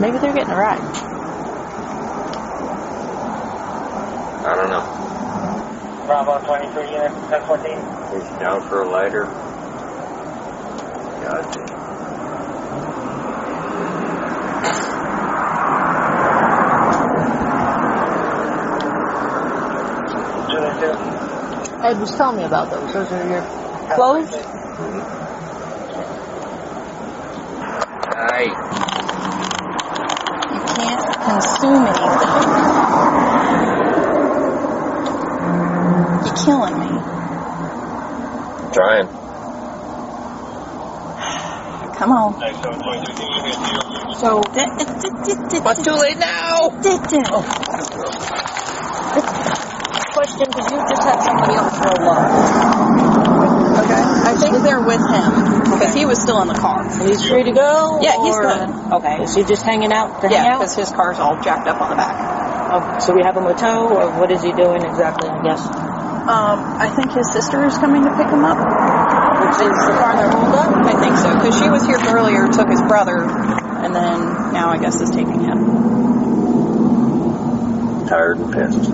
Maybe 0.02 0.18
they're 0.18 0.34
getting 0.34 0.52
a 0.52 0.58
ride. 0.58 0.82
I 4.46 4.56
don't 4.56 4.70
know. 4.70 6.06
Bravo 6.06 6.46
23 6.46 6.92
unit, 6.92 7.12
1014. 7.32 8.20
Is 8.20 8.28
she 8.28 8.40
down 8.40 8.62
for 8.68 8.82
a 8.84 8.90
lighter? 8.90 9.26
God 11.24 11.75
Ed 21.86 22.00
was 22.00 22.10
telling 22.18 22.38
me 22.38 22.44
about 22.46 22.72
those. 22.72 22.94
Those 22.94 23.12
are 23.12 23.30
your 23.30 23.44
clothes? 23.94 24.34
Aye. 28.18 28.50
You 30.50 30.62
can't 30.74 31.06
consume 31.22 31.86
anything. 31.86 32.26
You're 36.26 36.38
killing 36.44 36.76
me. 36.80 36.90
Trying. 38.74 39.08
Come 41.94 42.12
on. 42.12 42.34
So, 44.18 44.42
What's 45.62 45.84
too 45.84 45.94
late 45.94 46.18
now? 46.18 46.72
question, 50.16 50.48
because 50.48 50.72
you 50.72 50.80
just 50.80 51.04
had 51.04 51.20
somebody 51.24 51.54
else 51.56 51.75
roll 51.86 52.10
up. 52.10 52.26
Okay. 53.86 54.02
I 54.02 54.34
think 54.40 54.64
they're 54.64 54.82
with 54.82 55.02
him 55.02 55.32
because 55.72 55.94
he 55.94 56.06
was 56.06 56.20
still 56.22 56.42
in 56.42 56.48
the 56.48 56.54
car. 56.58 56.90
So 56.90 57.06
He's 57.06 57.22
free 57.28 57.44
to 57.44 57.52
go? 57.52 58.00
Yeah, 58.02 58.14
he's 58.24 58.36
or- 58.36 58.42
good. 58.44 58.70
Okay, 59.00 59.24
is 59.24 59.36
he 59.36 59.44
just 59.44 59.64
hanging 59.64 59.92
out 59.92 60.22
to 60.22 60.28
hang 60.28 60.32
Yeah, 60.46 60.56
out? 60.56 60.60
because 60.60 60.76
his 60.76 60.90
car's 60.92 61.20
all 61.20 61.40
jacked 61.42 61.68
up 61.68 61.82
on 61.82 61.90
the 61.90 61.96
back. 61.96 62.16
Oh, 62.72 63.00
so 63.00 63.14
we 63.14 63.22
have 63.24 63.38
him 63.38 63.46
a 63.46 63.54
tow, 63.54 63.90
or 63.90 64.10
what 64.20 64.32
is 64.32 64.42
he 64.42 64.52
doing 64.52 64.82
exactly, 64.82 65.30
I 65.30 65.42
guess? 65.44 65.62
Um, 66.26 66.58
I 66.82 66.90
think 66.96 67.12
his 67.14 67.32
sister 67.32 67.64
is 67.66 67.78
coming 67.78 68.04
to 68.04 68.10
pick 68.18 68.28
him 68.28 68.44
up. 68.44 68.58
Which 68.58 69.62
is 69.62 69.76
the 69.86 69.94
car 69.94 70.16
that 70.18 70.34
rolled 70.34 70.56
up? 70.56 70.74
I 70.86 71.00
think 71.00 71.16
so 71.18 71.34
because 71.36 71.60
she 71.62 71.70
was 71.70 71.86
here 71.86 72.00
earlier, 72.10 72.48
took 72.48 72.68
his 72.70 72.82
brother, 72.82 73.22
and 73.22 73.94
then 73.94 74.20
now 74.52 74.70
I 74.70 74.78
guess 74.80 75.00
is 75.02 75.12
taking 75.12 75.40
him. 75.44 75.66
Tired 78.08 78.38
and 78.40 78.52
pissed. 78.54 78.90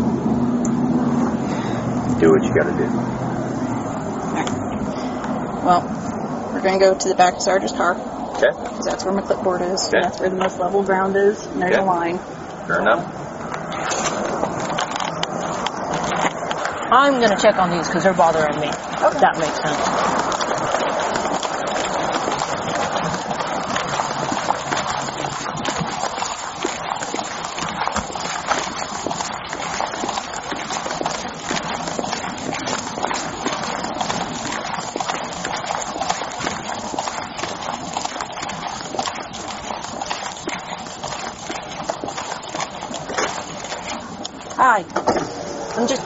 Do 2.22 2.30
what 2.30 2.44
you 2.44 2.54
gotta 2.54 2.78
do. 2.78 2.86
Well, 5.66 5.82
we're 6.54 6.62
gonna 6.62 6.78
go 6.78 6.94
to 6.94 7.10
the 7.10 7.16
back 7.16 7.34
of 7.34 7.42
Sarge's 7.42 7.72
car 7.72 7.96
Okay? 8.36 8.52
because 8.52 8.86
that's 8.86 9.04
where 9.04 9.14
my 9.16 9.24
clipboard 9.24 9.64
is. 9.64 9.88
Okay. 9.88 10.02
That's 10.02 10.20
where 10.20 10.30
the 10.30 10.36
most 10.36 10.60
level 10.60 10.84
ground 10.84 11.16
is. 11.16 11.44
And 11.48 11.60
there's 11.60 11.74
Okay. 11.74 11.82
a 11.82 11.84
line. 11.84 12.20
Sure 12.68 12.80
enough. 12.82 13.04
I'm 16.92 17.20
gonna 17.20 17.42
check 17.42 17.58
on 17.58 17.72
these 17.72 17.88
because 17.88 18.04
they're 18.04 18.14
bothering 18.14 18.60
me. 18.60 18.68
That 18.68 19.40
makes 19.40 19.60
sense. 19.60 20.12
Hi. 44.64 44.86
I'm 45.76 45.88
just. 45.88 46.02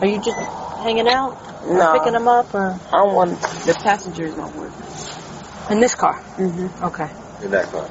Are 0.00 0.06
you 0.06 0.13
just 0.24 0.38
hanging 0.82 1.08
out? 1.08 1.38
Or 1.64 1.78
No. 1.78 1.92
Picking 1.92 2.12
them 2.12 2.28
up 2.28 2.54
or 2.54 2.78
I 2.92 2.96
don't 2.96 3.14
want 3.14 3.40
the 3.40 3.74
passengers 3.74 4.36
not 4.36 4.54
working. 4.54 4.82
in 5.70 5.80
this 5.80 5.94
car? 5.94 6.20
Mm-hmm. 6.36 6.84
Okay. 6.84 7.10
In 7.44 7.50
that 7.50 7.70
car. 7.70 7.88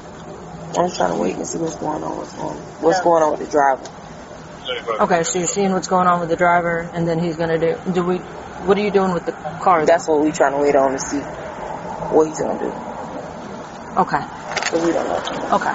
I'm 0.76 0.86
just 0.86 0.96
trying 0.96 1.12
to 1.12 1.18
wait 1.18 1.36
and 1.36 1.46
see 1.46 1.58
what's 1.58 1.76
going 1.76 2.02
on. 2.02 2.16
What's 2.16 2.32
going 2.32 2.56
on, 2.56 2.62
What's 2.82 3.00
going 3.00 3.22
on 3.22 3.30
with 3.32 3.40
the 3.40 3.50
driver? 3.50 3.90
Okay, 5.00 5.22
so 5.24 5.38
you're 5.38 5.48
seeing 5.48 5.72
what's 5.72 5.88
going 5.88 6.06
on 6.06 6.20
with 6.20 6.30
the 6.30 6.36
driver, 6.36 6.90
and 6.94 7.06
then 7.06 7.18
he's 7.18 7.36
gonna 7.36 7.58
do. 7.58 7.76
Do 7.92 8.02
we? 8.02 8.16
What 8.66 8.78
are 8.78 8.80
you 8.80 8.90
doing 8.90 9.12
with 9.12 9.26
the 9.26 9.32
car? 9.32 9.84
That's 9.84 10.08
what 10.08 10.20
we're 10.22 10.32
trying 10.32 10.52
to 10.52 10.58
wait 10.58 10.74
on 10.74 10.92
to 10.92 10.98
see 10.98 11.18
what 11.18 12.26
he's 12.26 12.40
gonna 12.40 12.58
do. 12.58 12.72
Okay. 14.00 14.22
So 14.70 14.84
we 14.84 14.92
don't 14.92 15.06
know. 15.06 15.18
Okay. 15.54 15.74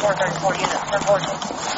434 0.00 0.54
units, 0.54 0.74
1014. 0.90 1.69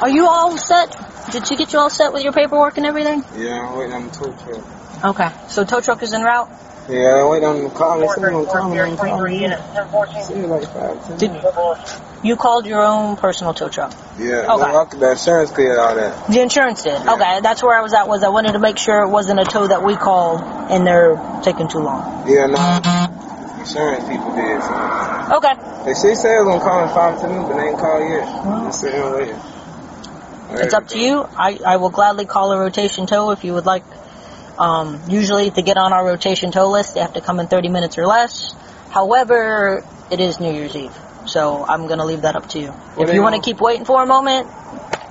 Are 0.00 0.08
you 0.08 0.26
all 0.26 0.56
set? 0.56 0.96
Did 1.30 1.46
she 1.46 1.56
get 1.56 1.72
you 1.72 1.78
all 1.78 1.90
set 1.90 2.12
with 2.12 2.24
your 2.24 2.32
paperwork 2.32 2.78
and 2.78 2.86
everything? 2.86 3.22
Yeah, 3.36 3.68
I'm 3.68 3.76
waiting 3.76 3.94
on 3.94 4.06
the 4.06 4.10
tow 4.10 4.32
truck. 4.32 4.64
Okay. 5.04 5.30
So 5.48 5.64
tow 5.64 5.80
truck 5.80 6.02
is 6.02 6.12
en 6.14 6.22
route. 6.22 6.48
Yeah, 6.88 7.22
I'm 7.22 7.30
waiting 7.30 7.48
on 7.48 7.62
the 7.62 7.70
car. 7.70 8.00
They 8.00 8.06
said 8.08 8.22
they 8.24 8.30
gonna 8.32 8.46
call 8.46 8.70
me. 8.70 8.78
They 8.78 8.84
ain't 8.84 8.98
calling 8.98 9.12
23 9.20 9.30
me. 9.30 9.42
units, 9.42 9.62
1014. 9.74 10.24
See 10.24 10.34
you 10.40 10.66
five, 10.66 11.06
ten 11.06 11.18
Did 11.18 12.26
you 12.26 12.36
called 12.36 12.66
your 12.66 12.82
own 12.82 13.16
personal 13.16 13.54
tow 13.54 13.68
truck? 13.68 13.92
Yeah, 14.18 14.52
Okay. 14.52 14.64
okay. 14.64 14.98
the 14.98 15.10
insurance 15.12 15.50
cleared 15.52 15.78
all 15.78 15.94
that. 15.94 16.28
The 16.32 16.40
insurance 16.40 16.82
did. 16.82 16.96
Okay, 16.96 17.40
that's 17.40 17.62
where 17.62 17.78
I 17.78 17.82
was 17.82 17.92
at. 17.92 18.08
Was 18.08 18.24
I 18.24 18.28
wanted 18.30 18.52
to 18.52 18.58
make 18.58 18.78
sure 18.78 19.02
it 19.04 19.10
wasn't 19.10 19.38
a 19.38 19.44
tow 19.44 19.66
that 19.68 19.84
we 19.84 19.94
called 19.96 20.40
and 20.42 20.86
they're 20.86 21.16
taking 21.42 21.68
too 21.68 21.78
long. 21.78 22.26
Yeah, 22.26 22.46
no. 22.46 22.58
Insurance 23.60 24.08
people 24.08 24.34
did. 24.34 24.62
So. 24.62 25.36
Okay. 25.36 25.54
They 25.84 25.94
say 25.94 26.14
say 26.14 26.28
they 26.28 26.40
was 26.40 26.48
gonna 26.48 26.64
call 26.64 26.82
in 26.84 26.88
five, 26.90 27.20
ten 27.20 27.30
minutes, 27.30 27.48
but 27.48 27.56
they 27.56 27.68
ain't 27.68 27.78
called 27.78 28.02
yet. 28.08 28.24
Oh. 28.26 28.64
Just 28.66 28.80
sitting 28.80 29.00
here 29.00 29.14
waiting. 29.14 29.40
It's 30.52 30.74
up 30.74 30.88
to 30.88 30.98
you. 30.98 31.22
I, 31.22 31.58
I 31.64 31.76
will 31.76 31.90
gladly 31.90 32.26
call 32.26 32.52
a 32.52 32.58
rotation 32.58 33.06
tow 33.06 33.30
if 33.30 33.44
you 33.44 33.54
would 33.54 33.66
like. 33.66 33.84
Um, 34.58 35.00
usually 35.08 35.50
to 35.50 35.62
get 35.62 35.76
on 35.76 35.92
our 35.92 36.04
rotation 36.04 36.50
tow 36.50 36.70
list, 36.70 36.94
they 36.94 37.00
have 37.00 37.14
to 37.14 37.20
come 37.20 37.40
in 37.40 37.46
30 37.46 37.68
minutes 37.68 37.96
or 37.96 38.06
less. 38.06 38.54
However, 38.90 39.84
it 40.10 40.20
is 40.20 40.40
New 40.40 40.52
Year's 40.52 40.76
Eve, 40.76 40.94
so 41.26 41.64
I'm 41.64 41.86
going 41.86 41.98
to 41.98 42.04
leave 42.04 42.22
that 42.22 42.36
up 42.36 42.48
to 42.50 42.58
you. 42.58 42.74
Well, 42.96 43.08
if 43.08 43.14
you 43.14 43.22
want 43.22 43.36
to 43.36 43.40
keep 43.40 43.60
waiting 43.60 43.84
for 43.84 44.02
a 44.02 44.06
moment, 44.06 44.48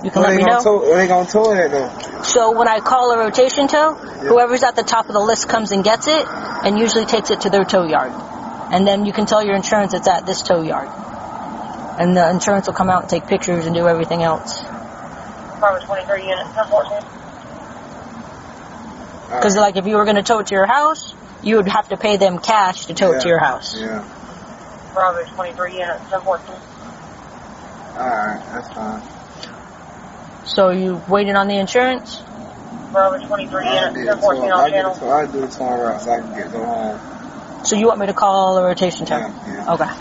you 0.04 0.10
can 0.10 0.22
When 0.22 0.30
let 0.30 0.36
me 0.36 0.44
know. 0.44 0.62
tow? 0.62 0.94
They 0.94 1.08
gonna 1.08 1.28
tow 1.28 1.54
that 1.54 1.70
though? 1.70 2.22
So 2.22 2.56
when 2.56 2.68
I 2.68 2.80
call 2.80 3.10
a 3.12 3.18
rotation 3.18 3.68
tow, 3.68 3.94
whoever's 3.94 4.62
at 4.62 4.76
the 4.76 4.82
top 4.82 5.06
of 5.06 5.12
the 5.12 5.20
list 5.20 5.48
comes 5.48 5.72
and 5.72 5.82
gets 5.82 6.06
it, 6.06 6.26
and 6.26 6.78
usually 6.78 7.06
takes 7.06 7.30
it 7.30 7.42
to 7.42 7.50
their 7.50 7.64
tow 7.64 7.86
yard. 7.86 8.12
And 8.72 8.86
then 8.86 9.04
you 9.04 9.12
can 9.12 9.26
tell 9.26 9.44
your 9.44 9.56
insurance 9.56 9.94
it's 9.94 10.08
at 10.08 10.26
this 10.26 10.42
tow 10.42 10.62
yard. 10.62 10.88
And 11.98 12.16
the 12.16 12.30
insurance 12.30 12.66
will 12.66 12.74
come 12.74 12.88
out 12.88 13.02
and 13.02 13.10
take 13.10 13.26
pictures 13.26 13.66
and 13.66 13.74
do 13.74 13.88
everything 13.88 14.22
else. 14.22 14.62
Bravo 15.60 15.78
23 15.84 16.22
units, 16.22 16.56
1014. 16.56 17.04
Because 19.28 19.56
like 19.56 19.76
if 19.76 19.86
you 19.86 19.96
were 19.96 20.04
going 20.04 20.16
to 20.16 20.22
tow 20.22 20.38
it 20.40 20.46
to 20.48 20.54
your 20.54 20.66
house, 20.66 21.14
you 21.42 21.56
would 21.56 21.68
have 21.68 21.88
to 21.90 21.96
pay 21.98 22.16
them 22.16 22.38
cash 22.38 22.86
to 22.86 22.94
tow 22.94 23.12
it 23.12 23.20
to 23.20 23.28
your 23.28 23.38
house. 23.38 23.78
Yeah. 23.78 24.02
Bravo 24.94 25.22
23 25.34 25.72
units, 25.72 26.10
1014. 26.10 26.56
Alright, 27.94 28.40
that's 28.50 28.72
fine. 28.72 29.02
So 30.46 30.70
you 30.70 31.02
waiting 31.08 31.36
on 31.36 31.46
the 31.46 31.56
insurance? 31.56 32.22
Bravo 32.90 33.18
23 33.24 33.66
I 33.66 33.74
units, 33.74 33.94
did 33.94 34.04
it 34.04 34.16
1014 34.16 34.40
tomorrow. 34.40 34.64
on 34.64 34.70
channel. 34.70 34.90
it 34.90 34.98
tomorrow. 34.98 35.28
I 35.28 35.30
do 35.30 35.44
it 35.44 35.50
tomorrow 35.52 35.98
so 35.98 36.10
I 36.10 36.20
can 36.20 36.34
get 36.36 36.52
go 36.52 36.64
home. 36.64 37.66
So 37.66 37.76
you 37.76 37.86
want 37.86 38.00
me 38.00 38.06
to 38.06 38.14
call 38.14 38.56
a 38.56 38.64
rotation 38.64 39.04
tow? 39.04 39.18
Yeah, 39.18 39.28
yeah. 39.46 39.74
Okay. 39.74 39.92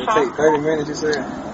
It 0.00 0.06
take 0.06 0.32
30 0.36 0.58
minutes, 0.62 0.88
you 0.88 0.94
said? 0.94 1.49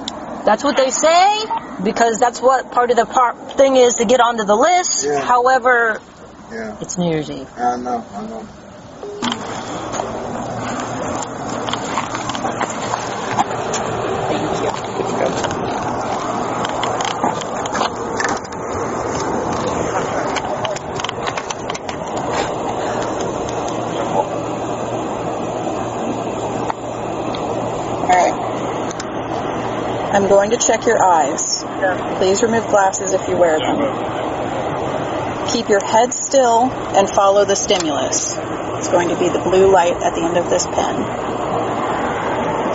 That's 0.46 0.62
what 0.62 0.76
they 0.76 0.90
say 0.90 1.44
because 1.82 2.20
that's 2.20 2.40
what 2.40 2.70
part 2.70 2.92
of 2.92 2.96
the 2.96 3.04
part 3.04 3.56
thing 3.58 3.74
is 3.74 3.94
to 3.94 4.04
get 4.04 4.20
onto 4.20 4.44
the 4.44 4.54
list. 4.54 5.04
Yeah. 5.04 5.20
However, 5.20 6.00
Yeah. 6.52 6.76
it's 6.80 6.96
New 6.96 7.10
Year's 7.10 7.28
Eve. 7.28 7.48
I 7.58 7.76
know, 7.76 8.04
I 8.14 8.22
know. 8.26 8.46
Alright. 28.08 28.34
I'm 30.26 30.30
going 30.30 30.50
to 30.50 30.56
check 30.56 30.84
your 30.86 31.00
eyes. 31.04 31.62
Please 32.18 32.42
remove 32.42 32.66
glasses 32.66 33.12
if 33.12 33.28
you 33.28 33.36
wear 33.36 33.60
them. 33.60 33.78
Keep 35.52 35.68
your 35.68 35.78
head 35.78 36.12
still 36.12 36.62
and 36.64 37.08
follow 37.08 37.44
the 37.44 37.54
stimulus. 37.54 38.34
It's 38.76 38.88
going 38.88 39.08
to 39.10 39.16
be 39.20 39.28
the 39.28 39.38
blue 39.38 39.70
light 39.70 39.92
at 40.02 40.16
the 40.16 40.22
end 40.22 40.36
of 40.36 40.50
this 40.50 40.66
pen. 40.66 40.96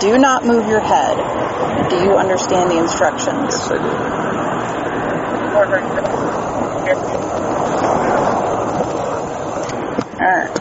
Do 0.00 0.16
not 0.16 0.46
move 0.46 0.66
your 0.66 0.80
head. 0.80 1.18
Do 1.90 1.96
you 1.96 2.16
understand 2.16 2.70
the 2.70 2.78
instructions? 2.78 3.54
Yes, 6.86 6.98
I 7.04 9.76
do. 9.76 9.82
Alright. 10.16 10.58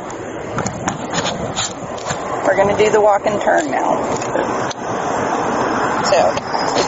We're 2.45 2.57
going 2.57 2.75
to 2.75 2.83
do 2.83 2.91
the 2.91 2.99
walk 2.99 3.25
and 3.27 3.41
turn 3.41 3.71
now. 3.71 4.20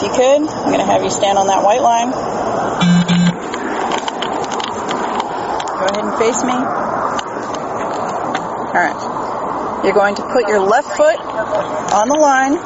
You 0.04 0.10
could, 0.10 0.50
I'm 0.50 0.68
going 0.68 0.80
to 0.80 0.86
have 0.86 1.02
you 1.02 1.10
stand 1.10 1.38
on 1.38 1.48
that 1.48 1.64
white 1.64 1.82
line. 1.82 2.12
Go 5.72 5.86
ahead 5.88 6.04
and 6.04 6.18
face 6.20 6.44
me. 6.44 6.52
Alright. 8.68 9.86
You're 9.86 9.94
going 9.94 10.16
to 10.16 10.24
put 10.24 10.50
your 10.50 10.60
left 10.60 10.98
foot 10.98 11.20
on 11.20 12.10
the 12.10 12.18
line. 12.20 12.58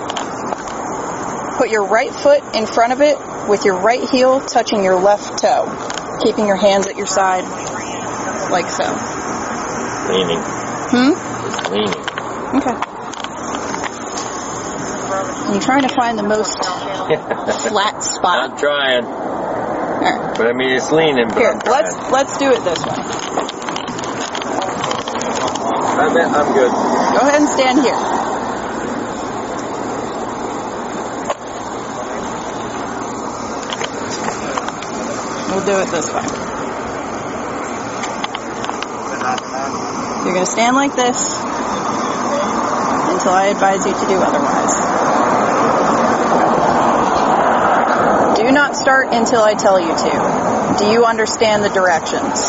Put 1.60 1.70
your 1.70 1.86
right 1.86 2.12
foot 2.12 2.44
in 2.56 2.66
front 2.66 2.94
of 2.94 3.02
it 3.02 3.20
with 3.48 3.66
your 3.66 3.82
right 3.82 4.10
heel 4.10 4.40
touching 4.42 4.84
your 4.84 5.00
left 5.00 5.38
toe. 5.40 6.20
Keeping 6.24 6.48
your 6.48 6.56
hands 6.56 6.88
at 6.88 6.98
your 6.98 7.06
side 7.06 7.44
like 8.50 8.66
so. 8.68 8.84
Leaning. 10.10 10.42
Hmm? 10.90 11.14
Just 11.46 11.70
leaning. 11.70 11.94
Okay. 12.58 12.98
I'm 15.48 15.60
trying 15.60 15.84
to 15.84 15.90
find 15.90 16.20
the 16.20 16.24
most 16.24 16.58
flat 17.70 18.04
spot. 18.04 18.52
I'm 18.52 18.58
trying. 18.58 19.06
Alright. 19.06 20.38
But 20.38 20.48
I 20.48 20.54
mean, 20.54 20.72
it's 20.72 20.92
leaning, 20.92 21.28
but 21.28 21.38
Here, 21.38 21.60
let's 21.66 21.96
let's 22.12 22.38
do 22.38 22.52
it 22.52 22.64
this 22.64 22.86
way. 22.86 23.28
I'm, 25.98 26.18
I'm 26.18 26.54
good. 26.54 26.72
Go 26.72 27.20
ahead 27.26 27.42
and 27.42 27.50
stand 27.50 27.80
here. 27.82 27.98
We'll 35.56 35.66
do 35.66 35.80
it 35.80 35.90
this 35.92 36.14
way. 36.14 36.58
You're 40.24 40.34
going 40.34 40.46
to 40.46 40.52
stand 40.52 40.76
like 40.76 40.96
this 40.96 41.18
until 43.18 43.32
I 43.32 43.48
advise 43.52 43.86
you 43.86 43.94
to 43.94 44.08
do 44.08 44.18
otherwise. 44.18 45.07
Do 48.48 48.54
not 48.54 48.78
start 48.78 49.10
until 49.12 49.42
I 49.42 49.56
tell 49.56 49.78
you 49.78 49.92
to. 49.92 50.80
Do 50.80 50.90
you 50.90 51.04
understand 51.04 51.66
the 51.66 51.70
directions? 51.70 52.48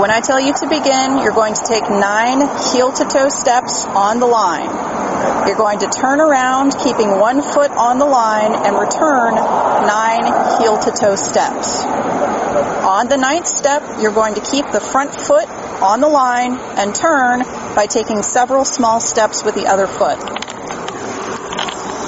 When 0.00 0.10
I 0.10 0.22
tell 0.24 0.40
you 0.40 0.54
to 0.54 0.66
begin, 0.66 1.20
you're 1.20 1.36
going 1.36 1.52
to 1.52 1.62
take 1.62 1.82
nine 1.84 2.48
heel 2.72 2.90
to 2.90 3.04
toe 3.04 3.28
steps 3.28 3.84
on 3.84 4.18
the 4.18 4.24
line. 4.24 5.44
You're 5.46 5.58
going 5.58 5.80
to 5.80 5.88
turn 5.88 6.22
around, 6.22 6.72
keeping 6.82 7.20
one 7.20 7.42
foot 7.42 7.70
on 7.70 7.98
the 7.98 8.06
line, 8.06 8.54
and 8.54 8.78
return 8.80 9.34
nine 9.34 10.24
heel 10.56 10.78
to 10.88 10.90
toe 10.90 11.16
steps. 11.16 11.76
On 11.84 13.08
the 13.08 13.18
ninth 13.18 13.46
step, 13.46 13.82
you're 14.00 14.14
going 14.14 14.36
to 14.36 14.40
keep 14.40 14.64
the 14.72 14.80
front 14.80 15.12
foot 15.12 15.50
on 15.84 16.00
the 16.00 16.08
line 16.08 16.56
and 16.80 16.94
turn 16.94 17.40
by 17.76 17.84
taking 17.84 18.22
several 18.22 18.64
small 18.64 19.00
steps 19.00 19.44
with 19.44 19.54
the 19.54 19.66
other 19.66 19.86
foot. 19.86 20.16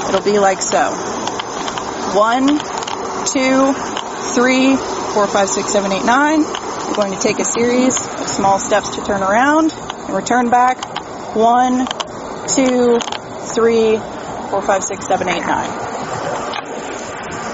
It'll 0.08 0.24
be 0.24 0.38
like 0.38 0.62
so. 0.62 1.11
One, 2.14 2.46
two, 3.24 3.72
three, 4.34 4.76
four, 5.14 5.26
five, 5.26 5.48
six, 5.48 5.72
seven, 5.72 5.90
eight, 5.92 6.04
nine. 6.04 6.42
You're 6.42 6.94
going 6.94 7.12
to 7.12 7.18
take 7.18 7.38
a 7.38 7.44
series 7.44 7.96
of 7.96 8.28
small 8.28 8.58
steps 8.58 8.96
to 8.96 9.02
turn 9.02 9.22
around 9.22 9.72
and 9.72 10.14
return 10.14 10.50
back. 10.50 10.76
One, 11.34 11.86
two, 12.48 12.98
three, 13.54 13.96
four, 14.50 14.60
five, 14.60 14.84
six, 14.84 15.06
seven, 15.06 15.26
eight, 15.30 15.40
nine. 15.40 15.70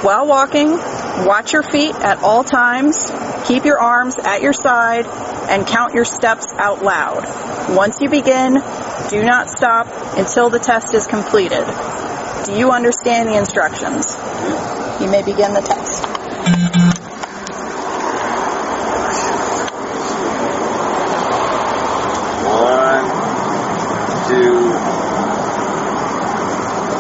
While 0.03 0.27
walking, 0.27 0.71
watch 0.71 1.53
your 1.53 1.63
feet 1.63 1.95
at 1.95 2.19
all 2.25 2.43
times, 2.43 3.13
keep 3.47 3.65
your 3.65 3.79
arms 3.79 4.19
at 4.19 4.43
your 4.43 4.53
side, 4.53 5.07
and 5.07 5.69
count 5.69 5.95
your 5.95 6.05
steps 6.05 6.53
out 6.55 6.83
loud. 6.83 7.77
Once 7.77 8.01
you 8.01 8.11
begin, 8.11 8.55
do 9.09 9.23
not 9.23 9.51
stop 9.51 9.87
until 10.19 10.51
the 10.51 10.59
test 10.59 10.95
is 10.95 11.07
completed. 11.07 11.65
Do 12.45 12.59
you 12.59 12.73
understand 12.73 13.29
the 13.29 13.39
instructions? 13.39 14.18
You 15.01 15.09
may 15.09 15.23
begin 15.23 15.55
the 15.55 15.61
test. 15.61 17.09
One, 22.49 23.05
two, 24.29 24.59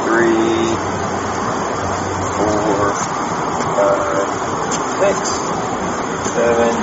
three, 0.05 0.77
four, 2.37 2.93
five, 3.75 4.29
six, 5.01 5.19
seven, 6.35 6.75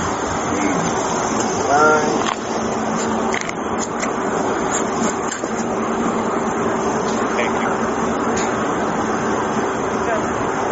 eight, 0.60 0.82
nine. 1.70 2.36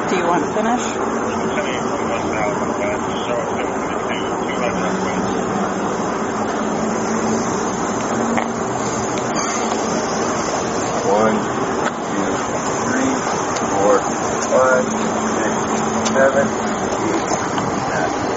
Do 0.09 0.19
you 0.19 0.25
want 0.27 0.43
to 0.43 0.53
finish? 0.53 1.93
One, 10.03 11.35
two, 11.35 12.33
three, 12.89 13.13
four, 13.69 13.99
five, 14.51 14.85
six, 15.39 15.53
seven, 16.13 16.47
eight, 17.09 17.27
nine. 17.89 18.33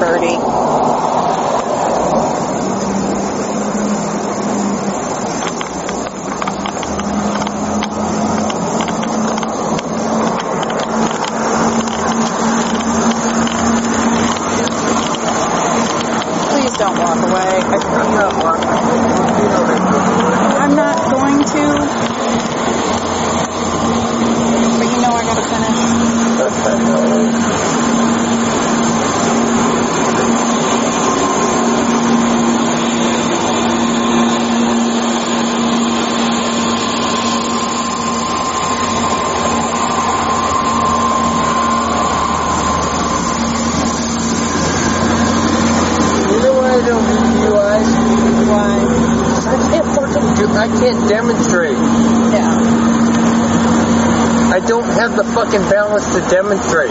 Bertie. 0.00 0.38
Please 15.40 16.76
don't 16.76 16.98
walk 16.98 17.16
away. 17.16 17.54
I 17.56 17.78
I'm 18.00 18.12
not 18.14 18.32
walking. 18.42 18.68
You 19.40 19.48
know 19.48 19.62
they 19.64 19.78
go 19.78 19.96
away. 20.20 20.36
I'm 20.60 20.74
not 20.76 20.96
going 21.10 21.40
to. 21.54 21.64
But 24.78 24.88
you 24.92 25.00
know 25.00 25.12
I 25.12 25.22
gotta 25.24 25.44
finish. 25.48 25.80
That's 26.38 26.56
fine. 26.64 26.84
No. 26.84 28.10
You 46.30 46.38
know 46.44 46.52
why 46.54 46.70
I 46.70 46.80
don't 46.86 47.06
do 47.08 47.16
DUIs? 47.40 47.88
Why? 48.50 48.74
I 49.50 49.56
can't 49.70 49.88
fucking 49.96 50.28
do. 50.38 50.46
I 50.54 50.68
can't 50.68 51.08
demonstrate. 51.08 51.78
Yeah. 52.34 52.54
I 54.54 54.60
don't 54.66 54.84
have 54.84 55.16
the 55.16 55.24
fucking 55.24 55.62
balance 55.70 56.06
to 56.14 56.20
demonstrate. 56.42 56.90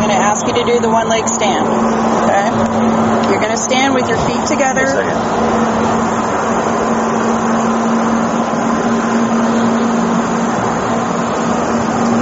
I'm 0.00 0.08
gonna 0.08 0.14
ask 0.14 0.46
you 0.46 0.52
to 0.54 0.64
do 0.64 0.80
the 0.80 0.88
one 0.88 1.08
leg 1.08 1.26
stand. 1.28 1.66
Okay? 1.66 3.30
You're 3.30 3.40
gonna 3.40 3.56
stand 3.56 3.94
with 3.94 4.08
your 4.08 4.18
feet 4.26 4.46
together. 4.46 4.86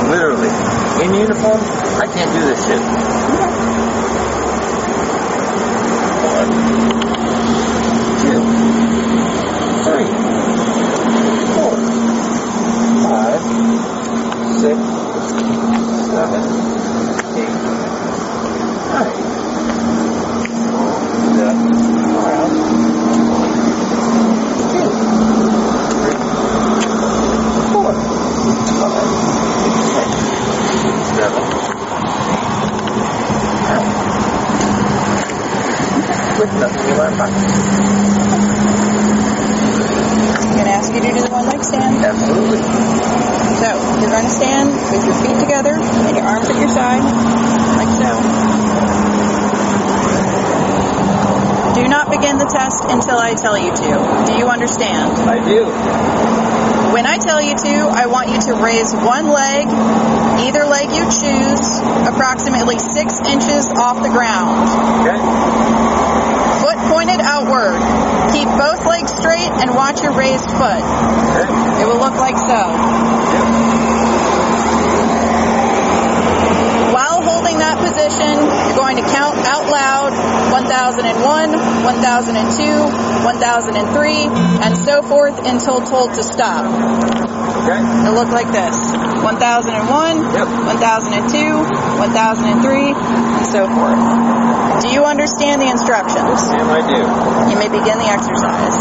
Literally. 0.09 0.49
In 1.05 1.08
uniform, 1.19 1.61
I 1.61 2.07
can't 2.07 2.33
do 2.33 2.41
this 2.47 2.65
shit. 2.67 2.81
One, 6.29 6.53
two, 8.23 8.43
three, 9.85 10.11
four, 11.55 11.75
five, 13.03 13.43
six, 14.61 14.79
seven, 16.07 16.43
eight, 17.39 17.55
nine. 18.95 19.13
Step 21.35 21.57
around. 22.15 22.53
Two, 24.71 24.91
three, 25.99 26.19
four, 27.73 27.93
five, 28.79 29.11
six, 29.95 30.09
seven, 31.19 31.45
nine. 33.69 33.99
With 36.39 36.55
nothing 36.55 36.87
in 36.89 36.97
my 36.97 37.11
pocket. 37.19 37.35
I'm 40.39 40.57
gonna 40.57 40.71
ask 40.71 40.95
you 40.95 41.01
to 41.01 41.13
do 41.13 41.21
the 41.21 41.31
one 41.31 41.47
leg 41.47 41.65
stand. 41.65 42.05
Absolutely. 42.05 42.59
So 43.59 43.75
you're 43.99 44.11
gonna 44.15 44.31
stand 44.31 44.71
with 44.71 45.05
your 45.05 45.15
feet 45.19 45.41
together 45.41 45.75
and 45.75 46.17
your 46.17 46.25
arms 46.25 46.49
at 46.49 46.55
your 46.55 46.69
side, 46.69 47.03
like 47.75 47.91
so. 47.99 48.15
Do 51.75 51.89
not 51.89 52.09
begin 52.09 52.39
the 52.39 52.47
test 52.47 52.85
until 52.85 53.19
I 53.19 53.35
tell 53.35 53.59
you 53.59 53.73
to. 53.75 54.25
Do 54.31 54.39
you 54.39 54.47
understand? 54.47 55.19
I 55.29 55.45
do. 55.45 56.58
When 56.93 57.07
I 57.07 57.19
tell 57.19 57.41
you 57.41 57.55
to, 57.55 57.75
I 57.93 58.07
want 58.07 58.31
you 58.31 58.41
to 58.49 58.55
raise 58.55 58.95
one 58.95 59.29
leg, 59.29 59.69
either 60.41 60.65
leg 60.65 60.89
you 60.91 61.05
choose, 61.05 61.63
approximately 62.09 62.79
six 62.79 63.21
inches 63.21 63.69
off 63.77 64.03
the 64.03 64.09
ground. 64.09 64.65
Okay. 65.05 65.19
Foot 66.65 66.79
pointed 66.91 67.21
outward. 67.21 67.77
Keep 68.33 68.49
both 68.57 68.87
legs 68.87 69.13
straight 69.13 69.53
and 69.61 69.75
watch 69.75 70.03
your 70.03 70.13
raised 70.13 70.49
foot. 70.49 70.83
Okay. 70.83 71.83
It 71.83 71.87
will 71.87 72.01
look 72.01 72.17
like 72.17 72.39
so. 72.39 74.18
Holding 77.49 77.65
that 77.65 77.81
position, 77.81 78.37
you're 78.69 78.77
going 78.77 79.01
to 79.01 79.07
count 79.09 79.41
out 79.49 79.65
loud 79.73 80.13
1001, 80.53 81.17
1002, 81.25 83.25
1003, 83.25 84.29
and 84.61 84.77
so 84.77 85.01
forth 85.01 85.33
until 85.49 85.81
told 85.81 86.13
to 86.13 86.21
stop. 86.23 86.69
Okay. 86.69 87.81
It'll 88.05 88.21
look 88.21 88.29
like 88.29 88.53
this 88.53 88.77
1001, 89.25 89.65
Yep. 89.65 90.45
1002, 90.77 91.65
1003, 91.97 92.93
and 92.93 93.47
so 93.49 93.65
forth. 93.65 93.97
Do 94.85 94.93
you 94.93 95.09
understand 95.09 95.63
the 95.63 95.71
instructions? 95.73 96.53
Damn, 96.53 96.69
I 96.69 96.85
do. 96.85 97.01
You 97.49 97.57
may 97.57 97.73
begin 97.73 97.97
the 97.97 98.13
exercise. 98.13 98.77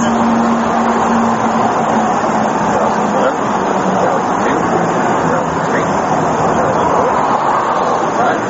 That 8.28 8.44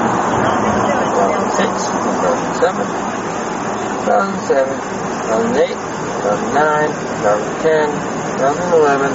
was 1.02 1.18
one. 1.18 1.18
That 1.18 1.30
was 1.30 1.44
two. 1.44 1.47
2007, 1.58 2.86
2008, 4.06 5.74
2009, 6.22 6.94
2010, 7.18 7.90
2011, 8.38 9.10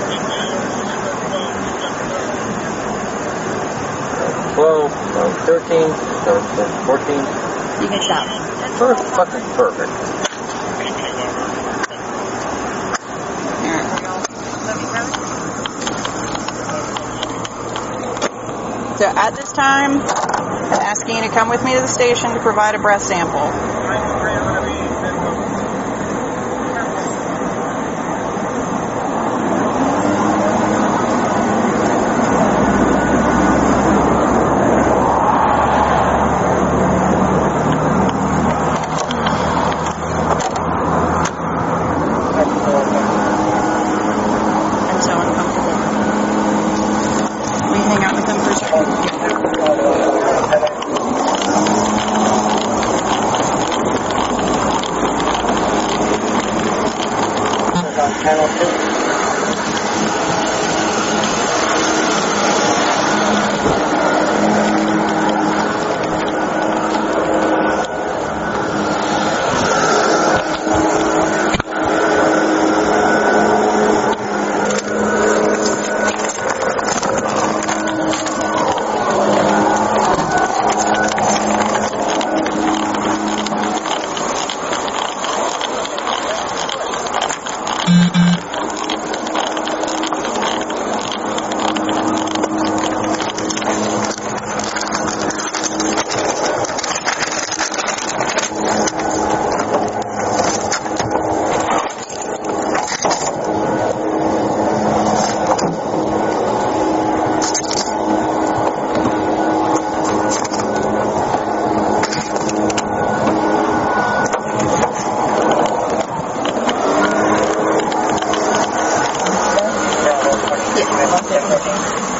2012, 4.58 4.90
2013, 5.46 5.86
2014. 6.26 7.14
You 7.78 7.86
can 7.86 8.02
stop. 8.02 8.26
Perfect, 8.74 9.06
fucking 9.14 9.46
perfect. 9.54 9.94
So 18.98 19.06
at 19.06 19.30
this 19.36 19.52
time, 19.52 20.02
You 21.08 21.20
to 21.20 21.28
come 21.30 21.48
with 21.48 21.64
me 21.64 21.74
to 21.74 21.80
the 21.80 21.88
station 21.88 22.30
to 22.30 22.38
provide 22.38 22.76
a 22.76 22.78
breath 22.78 23.02
sample. 23.02 23.40
I'm 44.88 45.00
so 45.02 45.20
uncomfortable. 45.20 45.78
Will 47.68 47.76
you 47.76 47.82
hang 47.82 48.04
out 48.04 48.14
with 48.14 48.26
them 48.26 48.38
for 48.38 48.50
a 48.50 48.54
second? 48.54 49.12
Panel 58.22 58.46
two. 58.46 58.92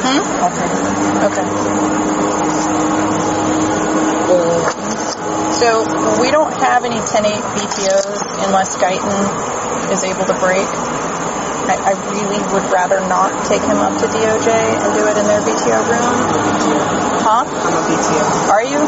Hmm? 0.03 0.19
Okay. 1.23 1.47
So 5.53 5.67
we 6.21 6.31
don't 6.31 6.51
have 6.59 6.83
any 6.83 6.97
10-8 6.97 7.39
BTOs 7.55 8.19
unless 8.45 8.75
Guyton 8.77 9.91
is 9.91 10.03
able 10.03 10.25
to 10.25 10.33
break. 10.39 10.67
I, 11.65 11.75
I 11.79 11.91
really 12.11 12.41
would 12.51 12.65
rather 12.83 12.99
not 13.07 13.31
take 13.47 13.61
him 13.61 13.77
up 13.77 13.97
to 13.97 14.05
DOJ 14.07 14.49
and 14.51 14.93
do 14.93 15.07
it 15.07 15.15
in 15.15 15.23
their 15.25 15.39
BTO 15.39 15.87
room. 15.87 16.03
Huh? 17.23 17.45
I'm 17.47 17.73
a 17.79 17.83
BTO. 17.87 18.49
Are 18.51 18.63
you? 18.63 18.79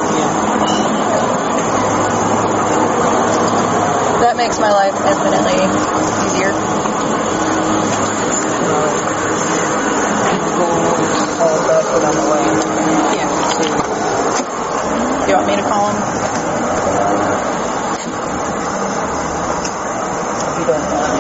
That 4.20 4.36
makes 4.36 4.60
my 4.60 4.70
life 4.70 4.96
infinitely 5.00 5.64
easier. 6.28 6.52
Call 11.40 11.56
back 11.68 11.86
when 11.94 12.04
I'm 12.04 12.20
away. 12.20 12.44
Yeah. 13.16 13.32
Do 15.24 15.28
you 15.32 15.36
want 15.38 15.48
me 15.48 15.56
to 15.56 15.64
call 15.64 15.88
him? 15.92 15.96
You 20.60 20.66
don't 20.66 20.84
mind. 20.84 21.16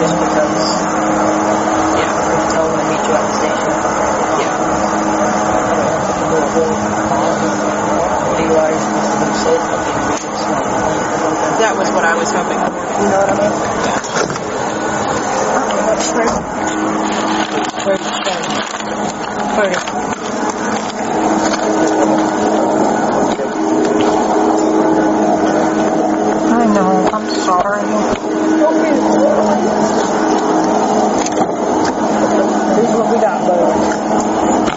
Just 0.00 0.16
because. 0.20 0.56
Yeah. 1.96 2.32
If 2.32 2.42
tell 2.52 2.66
them 2.68 2.76
to 2.76 2.84
meet 2.90 3.04
you 3.06 3.14
at 3.16 3.24
the 3.26 3.32
station. 3.36 3.72
Yeah. 4.40 4.56
I 4.56 5.64
don't 5.66 5.92
have 5.92 6.06
to 6.06 6.14
do 6.16 6.36
a 6.36 6.48
whole 6.52 6.76
call. 7.08 7.30
DUI 8.36 8.70
is 8.76 8.82
supposed 8.84 9.12
to 9.12 9.18
be 9.20 9.32
safe, 9.36 9.64
but 9.70 9.80
then 9.84 9.96
we 10.08 10.16
should 10.16 10.36
smell 10.44 10.64
the 10.64 10.76
phone 10.80 11.00
or 11.00 11.08
something. 11.16 11.56
That 11.60 11.74
was 11.76 11.88
what 11.90 12.04
I 12.04 12.14
was 12.16 12.30
hoping 12.32 12.60
for. 12.60 12.72
You 13.00 13.08
know 13.10 13.20
what 13.20 13.30
I 13.30 13.36
mean? 13.40 13.52
Where's 17.86 18.00
the 18.00 18.10
phone? 18.24 18.44
Where? 19.56 20.86
I 25.36 26.66
know. 26.72 27.08
I'm 27.12 27.28
sorry. 27.40 27.82
This 32.76 32.88
is 32.88 32.94
what 32.96 33.10
we 33.10 33.18
got, 33.20 33.46
bud. 33.46 34.76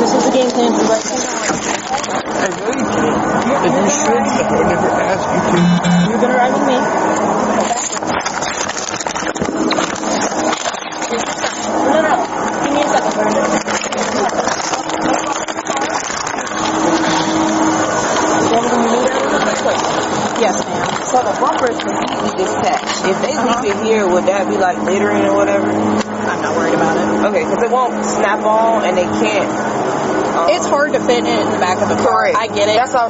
This 0.00 0.12
is 0.14 0.24
the 0.24 0.30
game 0.32 0.50
plan 0.50 0.72
for 0.72 0.84
right 0.88 1.04
now. 1.04 1.18
I 2.42 2.48
know 2.48 2.68
you 2.68 2.84
can. 2.86 3.12
And 3.62 3.74
you 3.76 3.90
should. 3.90 4.16
I 4.16 4.50
would 4.56 4.66
never 4.66 4.90
ask 5.00 5.24
you 5.32 5.40
to. 5.52 6.10
You're 6.10 6.20
gonna 6.20 6.36
ride 6.36 6.52
with 6.52 6.66
me. 6.66 7.82
No, 11.82 11.90
no, 11.90 12.00
no. 12.02 12.14
Give 12.62 12.72
me 12.72 12.80
a 12.82 12.88
second, 12.88 13.12
Brandon. 13.14 14.52
You 17.22 18.48
want 18.52 18.66
me 18.66 18.70
to 18.72 18.78
move 18.82 19.04
that 19.06 19.16
a 19.16 19.28
little 19.30 19.46
bit? 19.46 19.78
Yes, 20.42 20.56
ma'am. 20.66 20.88
So 21.06 21.16
the 21.22 21.34
bumper 21.38 21.68
is 21.70 21.78
completely 21.78 22.44
detached. 22.44 23.04
If 23.06 23.16
they 23.22 23.34
leave 23.36 23.64
it 23.70 23.78
here, 23.84 24.06
would 24.08 24.26
that 24.26 24.48
be 24.48 24.56
like 24.56 24.78
littering 24.82 25.24
or 25.24 25.34
whatever? 25.36 25.70
I'm 25.70 26.40
not 26.42 26.56
worried 26.56 26.74
about 26.74 26.96
it. 26.96 27.06
Okay, 27.30 27.44
because 27.44 27.62
it 27.62 27.70
won't 27.70 28.04
snap 28.06 28.40
on 28.44 28.84
and 28.84 28.96
they 28.96 29.04
can't. 29.04 29.50
Um, 30.32 30.48
It's 30.48 30.66
hard 30.66 30.92
to 30.94 31.00
fit 31.00 31.24
it 31.24 31.38
in 31.38 31.50
the 31.52 31.58
back 31.60 31.80
of 31.82 31.88
the 31.88 31.96
car. 31.96 32.32
Correct. 32.32 32.36
I 32.38 32.48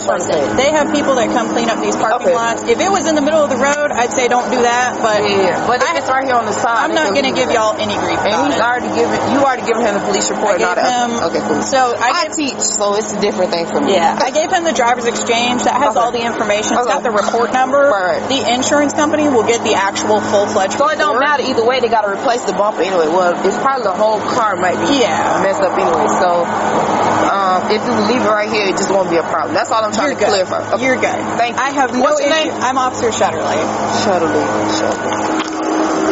get 0.07 0.11
it. 0.11 0.11
That's 0.11 0.11
what 0.11 0.15
I 0.15 0.19
was 0.19 0.27
trying 0.27 0.27
to 0.27 0.27
Listen, 0.27 0.57
say. 0.59 0.63
They 0.63 0.71
have 0.75 0.87
people 0.93 1.15
that 1.17 1.29
come 1.31 1.47
clean 1.53 1.69
up 1.71 1.79
these 1.83 1.97
parking 1.97 2.27
Okay. 2.29 2.35
lots. 2.35 2.63
If 2.67 2.79
it 2.81 2.91
was 2.91 3.07
in 3.07 3.15
the 3.15 3.23
middle 3.25 3.43
of 3.43 3.51
the 3.51 3.59
road, 3.61 3.89
I'd 3.93 4.13
say 4.13 4.29
don't 4.29 4.51
do 4.51 4.63
that. 4.63 4.99
But 5.03 5.23
yeah, 5.29 5.67
but 5.67 5.83
if 5.83 6.03
it's 6.03 6.11
right 6.11 6.25
here 6.25 6.35
on 6.37 6.47
the 6.47 6.53
side, 6.57 6.91
I'm 6.91 6.95
not 6.95 7.15
going 7.15 7.27
to 7.27 7.35
give 7.35 7.51
y'all 7.53 7.75
any 7.79 7.95
grief 7.95 8.19
And 8.23 8.35
he's 8.51 8.59
it. 8.59 8.63
already 8.63 8.91
given 8.95 9.19
you 9.33 9.39
already 9.43 9.67
given 9.67 9.83
him 9.87 9.95
the 9.95 10.05
police 10.07 10.29
report. 10.31 10.59
I 10.61 10.63
and 10.63 10.65
all 10.65 10.75
that. 10.77 10.87
him- 10.87 11.17
okay, 11.31 11.43
cool. 11.47 11.63
So 11.63 11.81
I 11.97 12.11
I 12.13 12.23
gave, 12.29 12.37
teach, 12.37 12.61
so 12.63 12.95
it's 12.97 13.13
a 13.13 13.21
different 13.21 13.51
thing 13.53 13.67
for 13.67 13.81
me. 13.81 13.95
yeah, 13.95 14.19
I 14.19 14.31
gave 14.31 14.51
him 14.53 14.65
the 14.65 14.73
driver's 14.75 15.07
exchange 15.07 15.63
that 15.65 15.77
has 15.79 15.95
Okay. 15.97 16.01
all 16.01 16.13
the 16.13 16.23
information. 16.25 16.75
It's 16.79 16.87
Okay. 16.87 16.93
got 16.99 17.03
the 17.03 17.11
report 17.15 17.53
number. 17.53 17.81
Right. 17.91 18.23
The 18.29 18.41
insurance 18.55 18.93
company 18.93 19.29
will 19.29 19.45
get 19.47 19.63
the 19.65 19.75
actual 19.75 20.21
full 20.21 20.47
fledged. 20.47 20.75
So 20.79 20.89
it 20.91 20.99
don't 20.99 21.19
matter 21.19 21.43
either 21.47 21.65
way. 21.65 21.81
They 21.81 21.89
got 21.89 22.03
to 22.03 22.11
replace 22.13 22.43
the 22.43 22.53
bumper 22.55 22.83
anyway. 22.83 23.09
Well, 23.09 23.35
it's 23.45 23.59
probably 23.59 23.85
the 23.85 23.93
whole 23.97 24.21
car 24.21 24.57
might 24.57 24.79
be 24.89 25.01
Yeah. 25.03 25.43
messed 25.43 25.61
up 25.63 25.75
anyway. 25.79 26.07
So 26.21 26.31
um, 26.43 27.42
if 27.71 27.81
you 27.85 27.93
leave 28.11 28.23
it 28.25 28.31
right 28.33 28.51
here, 28.51 28.67
it 28.67 28.77
just 28.81 28.91
won't 28.91 29.11
be 29.11 29.17
a 29.17 29.27
problem. 29.27 29.55
That's 29.55 29.71
all 29.71 29.85
I'm 29.85 29.93
trying 29.93 30.17
You're 30.17 30.19
to 30.19 30.25
good. 30.27 30.47
clarify. 30.49 30.75
Okay. 30.75 30.85
You're 30.85 30.97
good. 30.97 31.21
Thank 31.39 31.57
you. 31.57 31.63
I 31.63 31.71
have 31.71 31.93
no 31.93 32.01
What's 32.01 32.21
your 32.21 32.31
issue. 32.33 32.51
name? 32.51 32.63
I'm 32.63 32.79
Officer 32.79 33.11
Shutterly. 33.13 33.61
Shuttley. 34.03 34.45
Shuttley. 34.81 35.53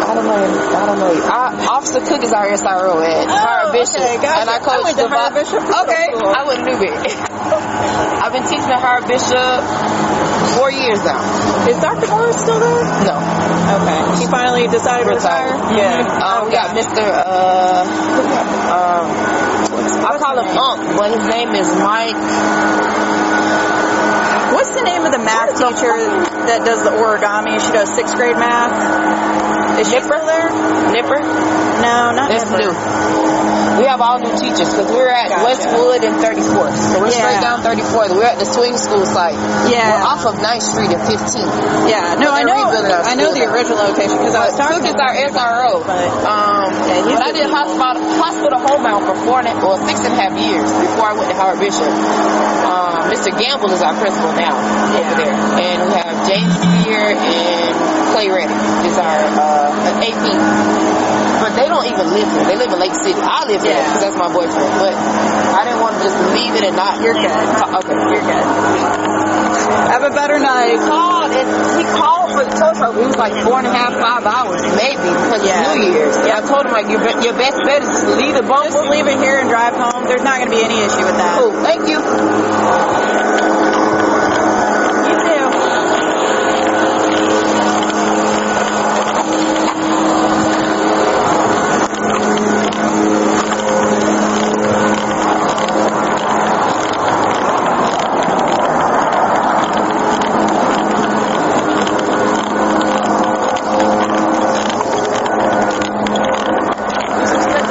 I 0.01 0.15
don't 0.15 0.27
know. 0.27 0.35
I 0.35 0.87
don't 0.87 0.99
know. 0.99 1.13
I, 1.15 1.67
Officer 1.71 2.01
Cook 2.01 2.23
is 2.23 2.33
our 2.33 2.47
SRO 2.51 2.99
at 3.05 3.27
Oh, 3.31 3.71
Bishop, 3.73 4.01
okay, 4.03 4.17
gotcha. 4.19 4.41
and 4.43 4.51
I 4.51 4.57
I 4.57 4.59
coach 4.59 4.91
to 4.99 5.07
the 5.07 5.31
Bishop. 5.35 5.63
Okay, 5.63 6.07
cool. 6.19 6.31
I 6.35 6.43
wouldn't 6.43 6.67
do 6.67 6.75
it. 6.83 6.91
I've 8.21 8.33
been 8.33 8.43
teaching 8.45 8.67
at 8.71 8.81
Howard 8.83 9.07
Bishop 9.07 9.63
four 10.59 10.71
years 10.71 10.99
now. 11.07 11.21
Is 11.69 11.79
Dr. 11.79 12.07
Morris 12.11 12.39
still 12.43 12.59
there? 12.59 12.83
No, 13.07 13.17
Okay. 13.71 14.01
She 14.19 14.27
finally 14.27 14.67
decided 14.67 15.05
to 15.07 15.15
retire? 15.15 15.55
Yeah. 15.79 16.03
Um, 16.27 16.47
we 16.47 16.53
got 16.53 16.75
Mr. 16.75 17.07
Uh, 17.07 17.87
um, 17.87 19.07
I 20.05 20.19
call 20.19 20.39
him 20.39 20.49
Ump, 20.57 20.97
but 20.97 21.17
his 21.17 21.27
name 21.29 21.51
is 21.55 21.69
Mike. 21.77 22.17
What's 24.55 24.71
the 24.71 24.83
name 24.83 25.05
of 25.05 25.13
the 25.13 25.19
math 25.19 25.55
teacher 25.55 25.95
that 26.49 26.65
does 26.65 26.83
the 26.83 26.91
origami? 26.91 27.61
She 27.65 27.73
does 27.73 27.95
sixth 27.95 28.15
grade 28.17 28.37
math. 28.37 29.79
Is 29.79 29.89
she 29.91 30.01
still 30.01 30.27
there? 30.27 30.51
Nipper. 30.93 31.21
No, 31.21 32.13
not 32.13 32.29
That's 32.29 32.51
Nipper. 32.51 33.40
We 33.81 33.87
have 33.89 34.01
all 34.01 34.19
new 34.21 34.33
teachers 34.37 34.69
because 34.71 34.91
we're 34.93 35.09
at 35.09 35.31
Gotcha. 35.31 35.45
Westwood 35.45 36.03
and 36.05 36.15
34th. 36.21 36.77
So 36.77 37.01
we're 37.01 37.11
straight 37.11 37.41
down 37.41 37.63
34th. 37.65 38.13
We're 38.15 38.29
at 38.29 38.39
the 38.39 38.45
swing 38.45 38.77
school 38.77 39.07
site. 39.07 39.35
Yeah. 39.71 39.97
We're 39.97 40.07
off 40.07 40.23
of 40.27 40.35
9th 40.37 40.63
Street 40.63 40.91
and 40.93 41.03
15th. 41.03 41.89
Yeah, 41.89 42.15
no, 42.21 42.31
I 42.31 42.43
know. 42.45 42.61
I 42.61 43.15
know 43.15 43.33
the 43.33 43.45
original 43.49 43.79
location 43.81 44.19
because 44.19 44.35
I 44.35 44.51
was 44.51 44.57
talking 44.57 44.83
to 44.85 44.91
is 44.91 44.99
our 45.01 45.15
SRO. 45.33 45.81
Um, 45.81 46.71
he's 47.07 47.19
but 47.19 47.23
I 47.23 47.33
did 47.33 47.47
hospital 47.51 48.03
hospital 48.19 48.59
homebound 48.59 49.07
for 49.07 49.17
four 49.27 49.39
and 49.41 49.49
a, 49.49 49.55
well 49.63 49.79
six 49.87 50.01
and 50.03 50.13
a 50.13 50.17
half 50.19 50.35
years 50.39 50.67
before 50.67 51.07
I 51.11 51.15
went 51.15 51.31
to 51.31 51.37
Howard 51.37 51.61
Bishop. 51.61 51.87
Um, 51.87 53.11
Mr. 53.11 53.31
Gamble 53.33 53.71
is 53.71 53.83
our 53.83 53.95
principal 53.99 54.33
now 54.35 54.55
over 54.95 55.15
there, 55.19 55.35
and 55.35 55.79
we 55.87 55.93
have 55.95 56.15
James 56.27 56.55
Spear 56.59 57.15
and 57.17 57.75
Clay 58.15 58.29
Reddick 58.31 58.61
is 58.87 58.99
our 58.99 59.19
uh. 59.39 59.60
But 59.60 59.60
don't 61.81 61.93
even 61.97 62.07
live 62.13 62.29
here. 62.29 62.45
They 62.45 62.57
live 62.61 62.73
in 62.73 62.79
Lake 62.79 62.93
City. 63.01 63.17
I 63.17 63.49
live 63.49 63.63
here 63.65 63.73
Yeah. 63.73 63.89
because 63.89 64.03
that's 64.13 64.19
my 64.21 64.29
boyfriend. 64.29 64.69
But 64.77 64.93
I 64.93 65.65
didn't 65.65 65.81
want 65.81 65.97
to 65.97 66.03
just 66.05 66.17
leave 66.37 66.53
it 66.61 66.65
and 66.69 66.77
not. 66.77 67.01
You're 67.01 67.17
good. 67.17 67.25
Okay, 67.25 67.97
You're 67.97 68.21
good. 68.21 68.45
Have 69.89 70.05
a 70.05 70.11
better 70.13 70.39
night. 70.39 70.77
He 70.77 70.79
called 70.85 71.33
and 71.33 71.49
he 71.81 71.85
called 71.97 72.31
for 72.37 72.45
the 72.45 72.53
tow 72.53 72.73
truck. 72.77 72.93
It 72.97 73.07
was 73.07 73.17
like 73.17 73.33
four 73.45 73.59
and 73.59 73.67
a 73.67 73.73
half, 73.73 73.95
five 73.97 74.25
hours 74.29 74.61
maybe 74.77 75.09
because 75.09 75.41
Yeah. 75.45 75.73
it's 75.73 75.75
New 75.81 75.89
Year's. 75.97 76.17
Yeah. 76.21 76.39
I 76.39 76.41
told 76.45 76.67
him 76.67 76.73
like 76.73 76.89
your, 76.93 77.01
be- 77.01 77.25
your 77.25 77.35
best 77.35 77.57
bet 77.65 77.81
is 77.83 77.89
just 77.89 78.05
to 78.05 78.15
leave 78.17 78.35
the 78.37 78.43
boat. 78.45 78.69
Just 78.69 78.89
leave 78.93 79.07
it 79.09 79.19
here 79.19 79.39
and 79.41 79.49
drive 79.49 79.73
home. 79.75 80.05
There's 80.05 80.23
not 80.23 80.37
going 80.39 80.51
to 80.53 80.57
be 80.57 80.63
any 80.63 80.77
issue 80.85 81.05
with 81.09 81.17
that. 81.17 81.39
Cool. 81.41 81.53
Thank. 81.65 81.89
You 81.89 81.97
too. 81.97 82.11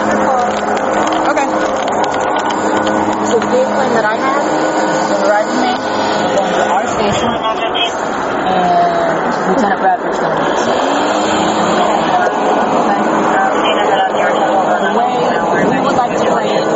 Okay. 0.09 1.47
So 3.29 3.37
the 3.39 3.45
game 3.53 3.69
plan 3.69 3.91
that 3.93 4.05
I 4.05 4.15
have 4.17 4.43
is 4.49 5.05
going 5.05 5.21
to 5.21 5.27
ride 5.29 5.45
with 5.45 5.61
me, 5.61 5.71
we're 5.77 6.35
going 6.39 6.53
to 6.57 6.65
our 6.73 6.87
station, 6.87 7.29
and 8.49 9.13
Lieutenant 9.53 9.79
Bradford's 9.81 10.17
going 10.19 10.33
to 10.35 10.41
meet 10.41 10.49
us. 10.49 10.65
The 14.79 14.93
way 14.97 15.63
we 15.69 15.79
would 15.85 15.95
like 15.95 16.17
to 16.17 16.25
play 16.25 16.47
it 16.49 16.63
is 16.65 16.73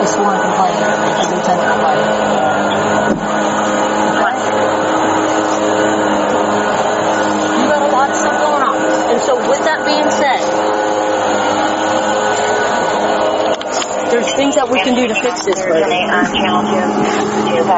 a 0.00 0.06
sworn 0.06 0.38
complaint 0.40 0.76
as 0.76 1.26
Lieutenant 1.32 1.80
Bradford. 1.80 3.26
You 6.36 7.64
got 7.72 7.82
a 7.82 7.92
lot 7.92 8.10
of 8.10 8.16
stuff 8.16 8.36
going 8.40 8.62
on. 8.62 8.76
And 9.12 9.20
so 9.22 9.36
with 9.48 9.62
that 9.64 9.80
being 9.86 10.10
said, 10.10 10.42
there's 14.12 14.30
things 14.34 14.54
that 14.56 14.68
we 14.70 14.80
can 14.80 14.94
do 14.94 15.06
to 15.08 15.14
fix 15.14 15.44
this, 15.44 15.58
buddy. 15.60 15.96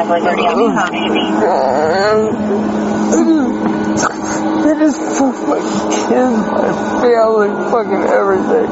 It 0.01 0.07
is 4.81 4.95
for 5.17 5.33
my 5.33 5.59
kids, 5.91 6.37
my 6.47 6.71
family, 7.01 7.49
fucking 7.69 8.03
everything. 8.07 8.69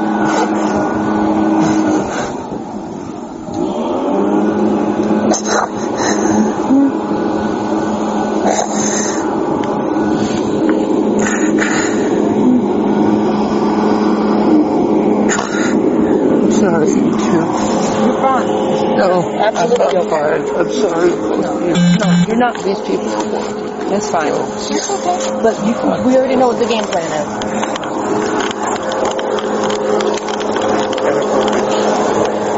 I'm 16.58 16.64
sorry, 16.64 16.90
You're 16.90 18.18
fine. 18.20 18.46
No, 18.98 19.30
Absolutely 19.38 19.84
I'm, 19.84 19.96
I'm 19.96 20.02
okay. 20.02 20.10
fine. 20.10 20.42
I'm 20.58 20.72
sorry. 20.72 21.10
No, 21.10 22.26
you're 22.26 22.36
not. 22.36 22.54
These 22.64 22.80
people. 22.80 23.06
That's 23.90 24.10
fine. 24.10 24.32
But 25.40 25.54
you, 25.64 25.72
we 26.04 26.16
already 26.16 26.34
know 26.34 26.48
what 26.48 26.58
the 26.58 26.66
game 26.66 26.82
plan 26.82 27.06
is. 27.12 27.28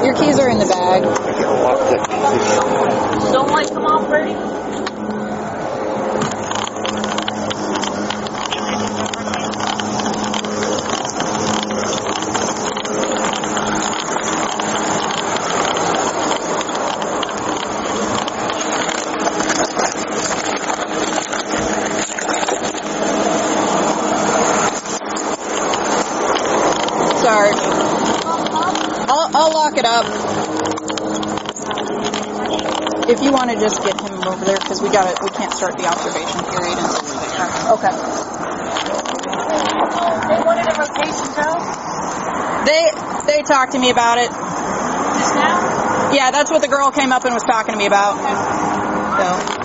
Your 0.06 0.14
keys 0.14 0.38
are 0.38 0.48
in 0.48 0.58
the 0.58 0.64
bag. 0.66 1.02
Don't 3.32 3.50
light 3.50 3.68
them 3.68 3.84
off, 3.84 4.08
Brady. 4.08 4.34
Sorry. 27.20 27.52
I'll, 29.12 29.30
I'll 29.36 29.52
lock 29.52 29.76
it 29.76 29.84
up. 29.84 30.06
If 33.08 33.22
you 33.22 33.32
want 33.32 33.49
to 33.49 33.49
just 33.60 33.82
get 33.84 34.00
him 34.00 34.16
over 34.26 34.44
there, 34.44 34.56
because 34.56 34.80
we 34.82 34.88
got 34.88 35.04
to 35.04 35.14
we 35.22 35.30
can't 35.30 35.52
start 35.52 35.76
the 35.76 35.86
observation 35.86 36.40
period 36.48 36.76
until 36.80 37.04
we're 37.04 37.20
there. 37.20 37.76
Okay. 37.76 37.94
They 40.28 40.40
wanted 40.42 40.66
a 40.66 40.74
rotation, 40.80 41.28
Joe. 41.36 41.60
They 42.64 42.90
they 43.26 43.42
talked 43.42 43.72
to 43.72 43.78
me 43.78 43.90
about 43.90 44.18
it. 44.18 44.30
Just 44.30 45.34
now? 45.34 46.12
Yeah, 46.12 46.30
that's 46.30 46.50
what 46.50 46.62
the 46.62 46.68
girl 46.68 46.90
came 46.90 47.12
up 47.12 47.24
and 47.24 47.34
was 47.34 47.44
talking 47.44 47.72
to 47.72 47.78
me 47.78 47.86
about. 47.86 48.16
So. 49.20 49.60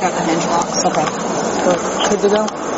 got 0.00 0.14
the 0.14 0.22
hinge 0.24 0.44
locks. 0.46 0.84
Okay. 0.86 1.04
Good 2.08 2.20
to 2.22 2.28
go? 2.28 2.69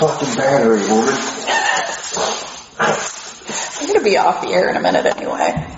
fucking 0.00 0.34
battery, 0.34 0.80
woman. 0.88 1.14
I'm 2.80 3.86
gonna 3.86 4.02
be 4.02 4.16
off 4.16 4.40
the 4.40 4.48
air 4.48 4.70
in 4.70 4.76
a 4.76 4.80
minute 4.80 5.04
anyway. 5.04 5.69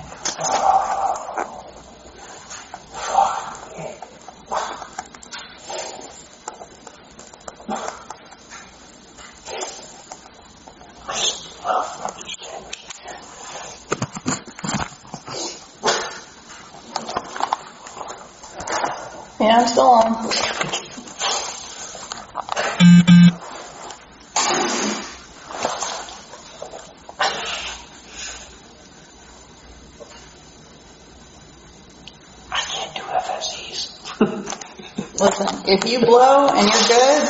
Listen, 35.22 35.62
if 35.66 35.88
you 35.88 36.00
blow 36.00 36.48
and 36.48 36.68
you're 36.68 36.88
good, 36.88 37.28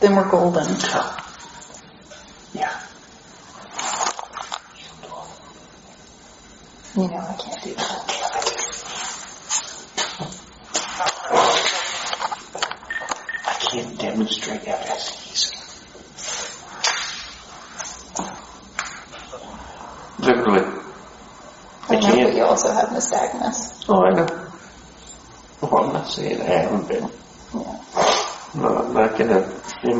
then 0.00 0.14
we're 0.14 0.30
golden. 0.30 0.76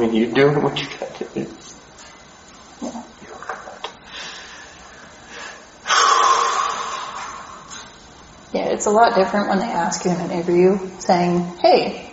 Mean, 0.08 0.22
you're 0.22 0.32
doing 0.32 0.62
what 0.62 0.80
you 0.80 0.88
got 0.98 1.14
to 1.16 1.24
do. 1.34 1.46
Yeah. 2.82 3.02
Yeah, 8.52 8.64
it's 8.72 8.86
a 8.86 8.90
lot 8.90 9.14
different 9.14 9.48
when 9.48 9.58
they 9.58 9.64
ask 9.66 10.04
you 10.04 10.10
in 10.10 10.20
an 10.20 10.30
interview 10.30 10.78
saying, 11.00 11.40
hey, 11.58 12.10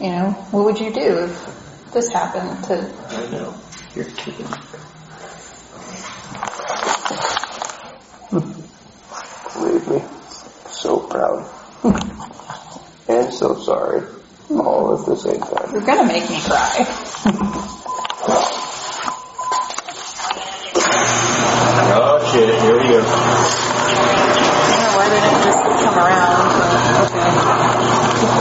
you 0.00 0.10
know, 0.10 0.30
what 0.50 0.64
would 0.64 0.80
you 0.80 0.92
do 0.92 1.24
if 1.24 1.92
this 1.92 2.10
happened 2.12 2.64
to 2.64 2.74
I 3.08 3.30
know. 3.30 3.54
You're 3.94 4.06
kidding. 4.06 4.46
Believe 9.52 9.86
me, 9.88 10.02
so 10.66 11.00
proud. 11.06 11.48
and 13.08 13.32
so 13.32 13.54
sorry. 13.62 14.02
All 14.50 14.98
at 14.98 15.06
the 15.06 15.16
same 15.16 15.40
time. 15.40 15.72
You're 15.72 15.82
gonna 15.82 16.04
make 16.06 16.28
me 16.28 16.40
cry. 16.40 16.86
Oh 21.94 22.30
shit, 22.32 22.48
here 22.60 22.76
we 22.76 22.88
go. 22.88 23.02
I 23.04 23.06
don't 24.68 24.82
know 24.82 24.96
why 24.96 25.08
they 25.08 25.20
didn't 25.20 25.42
just 25.44 25.60
come 25.84 25.96
around, 25.98 26.48
but 26.58 27.16
okay. 27.16 28.32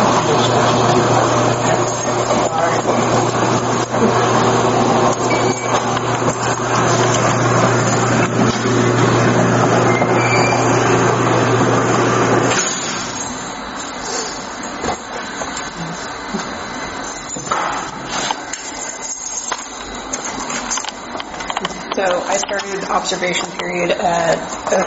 So 21.93 22.23
I 22.23 22.37
started 22.37 22.83
observation 23.11 23.51
period 23.59 23.91
uh, 23.91 24.05
at 24.05 24.39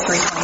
0323. 0.07 0.44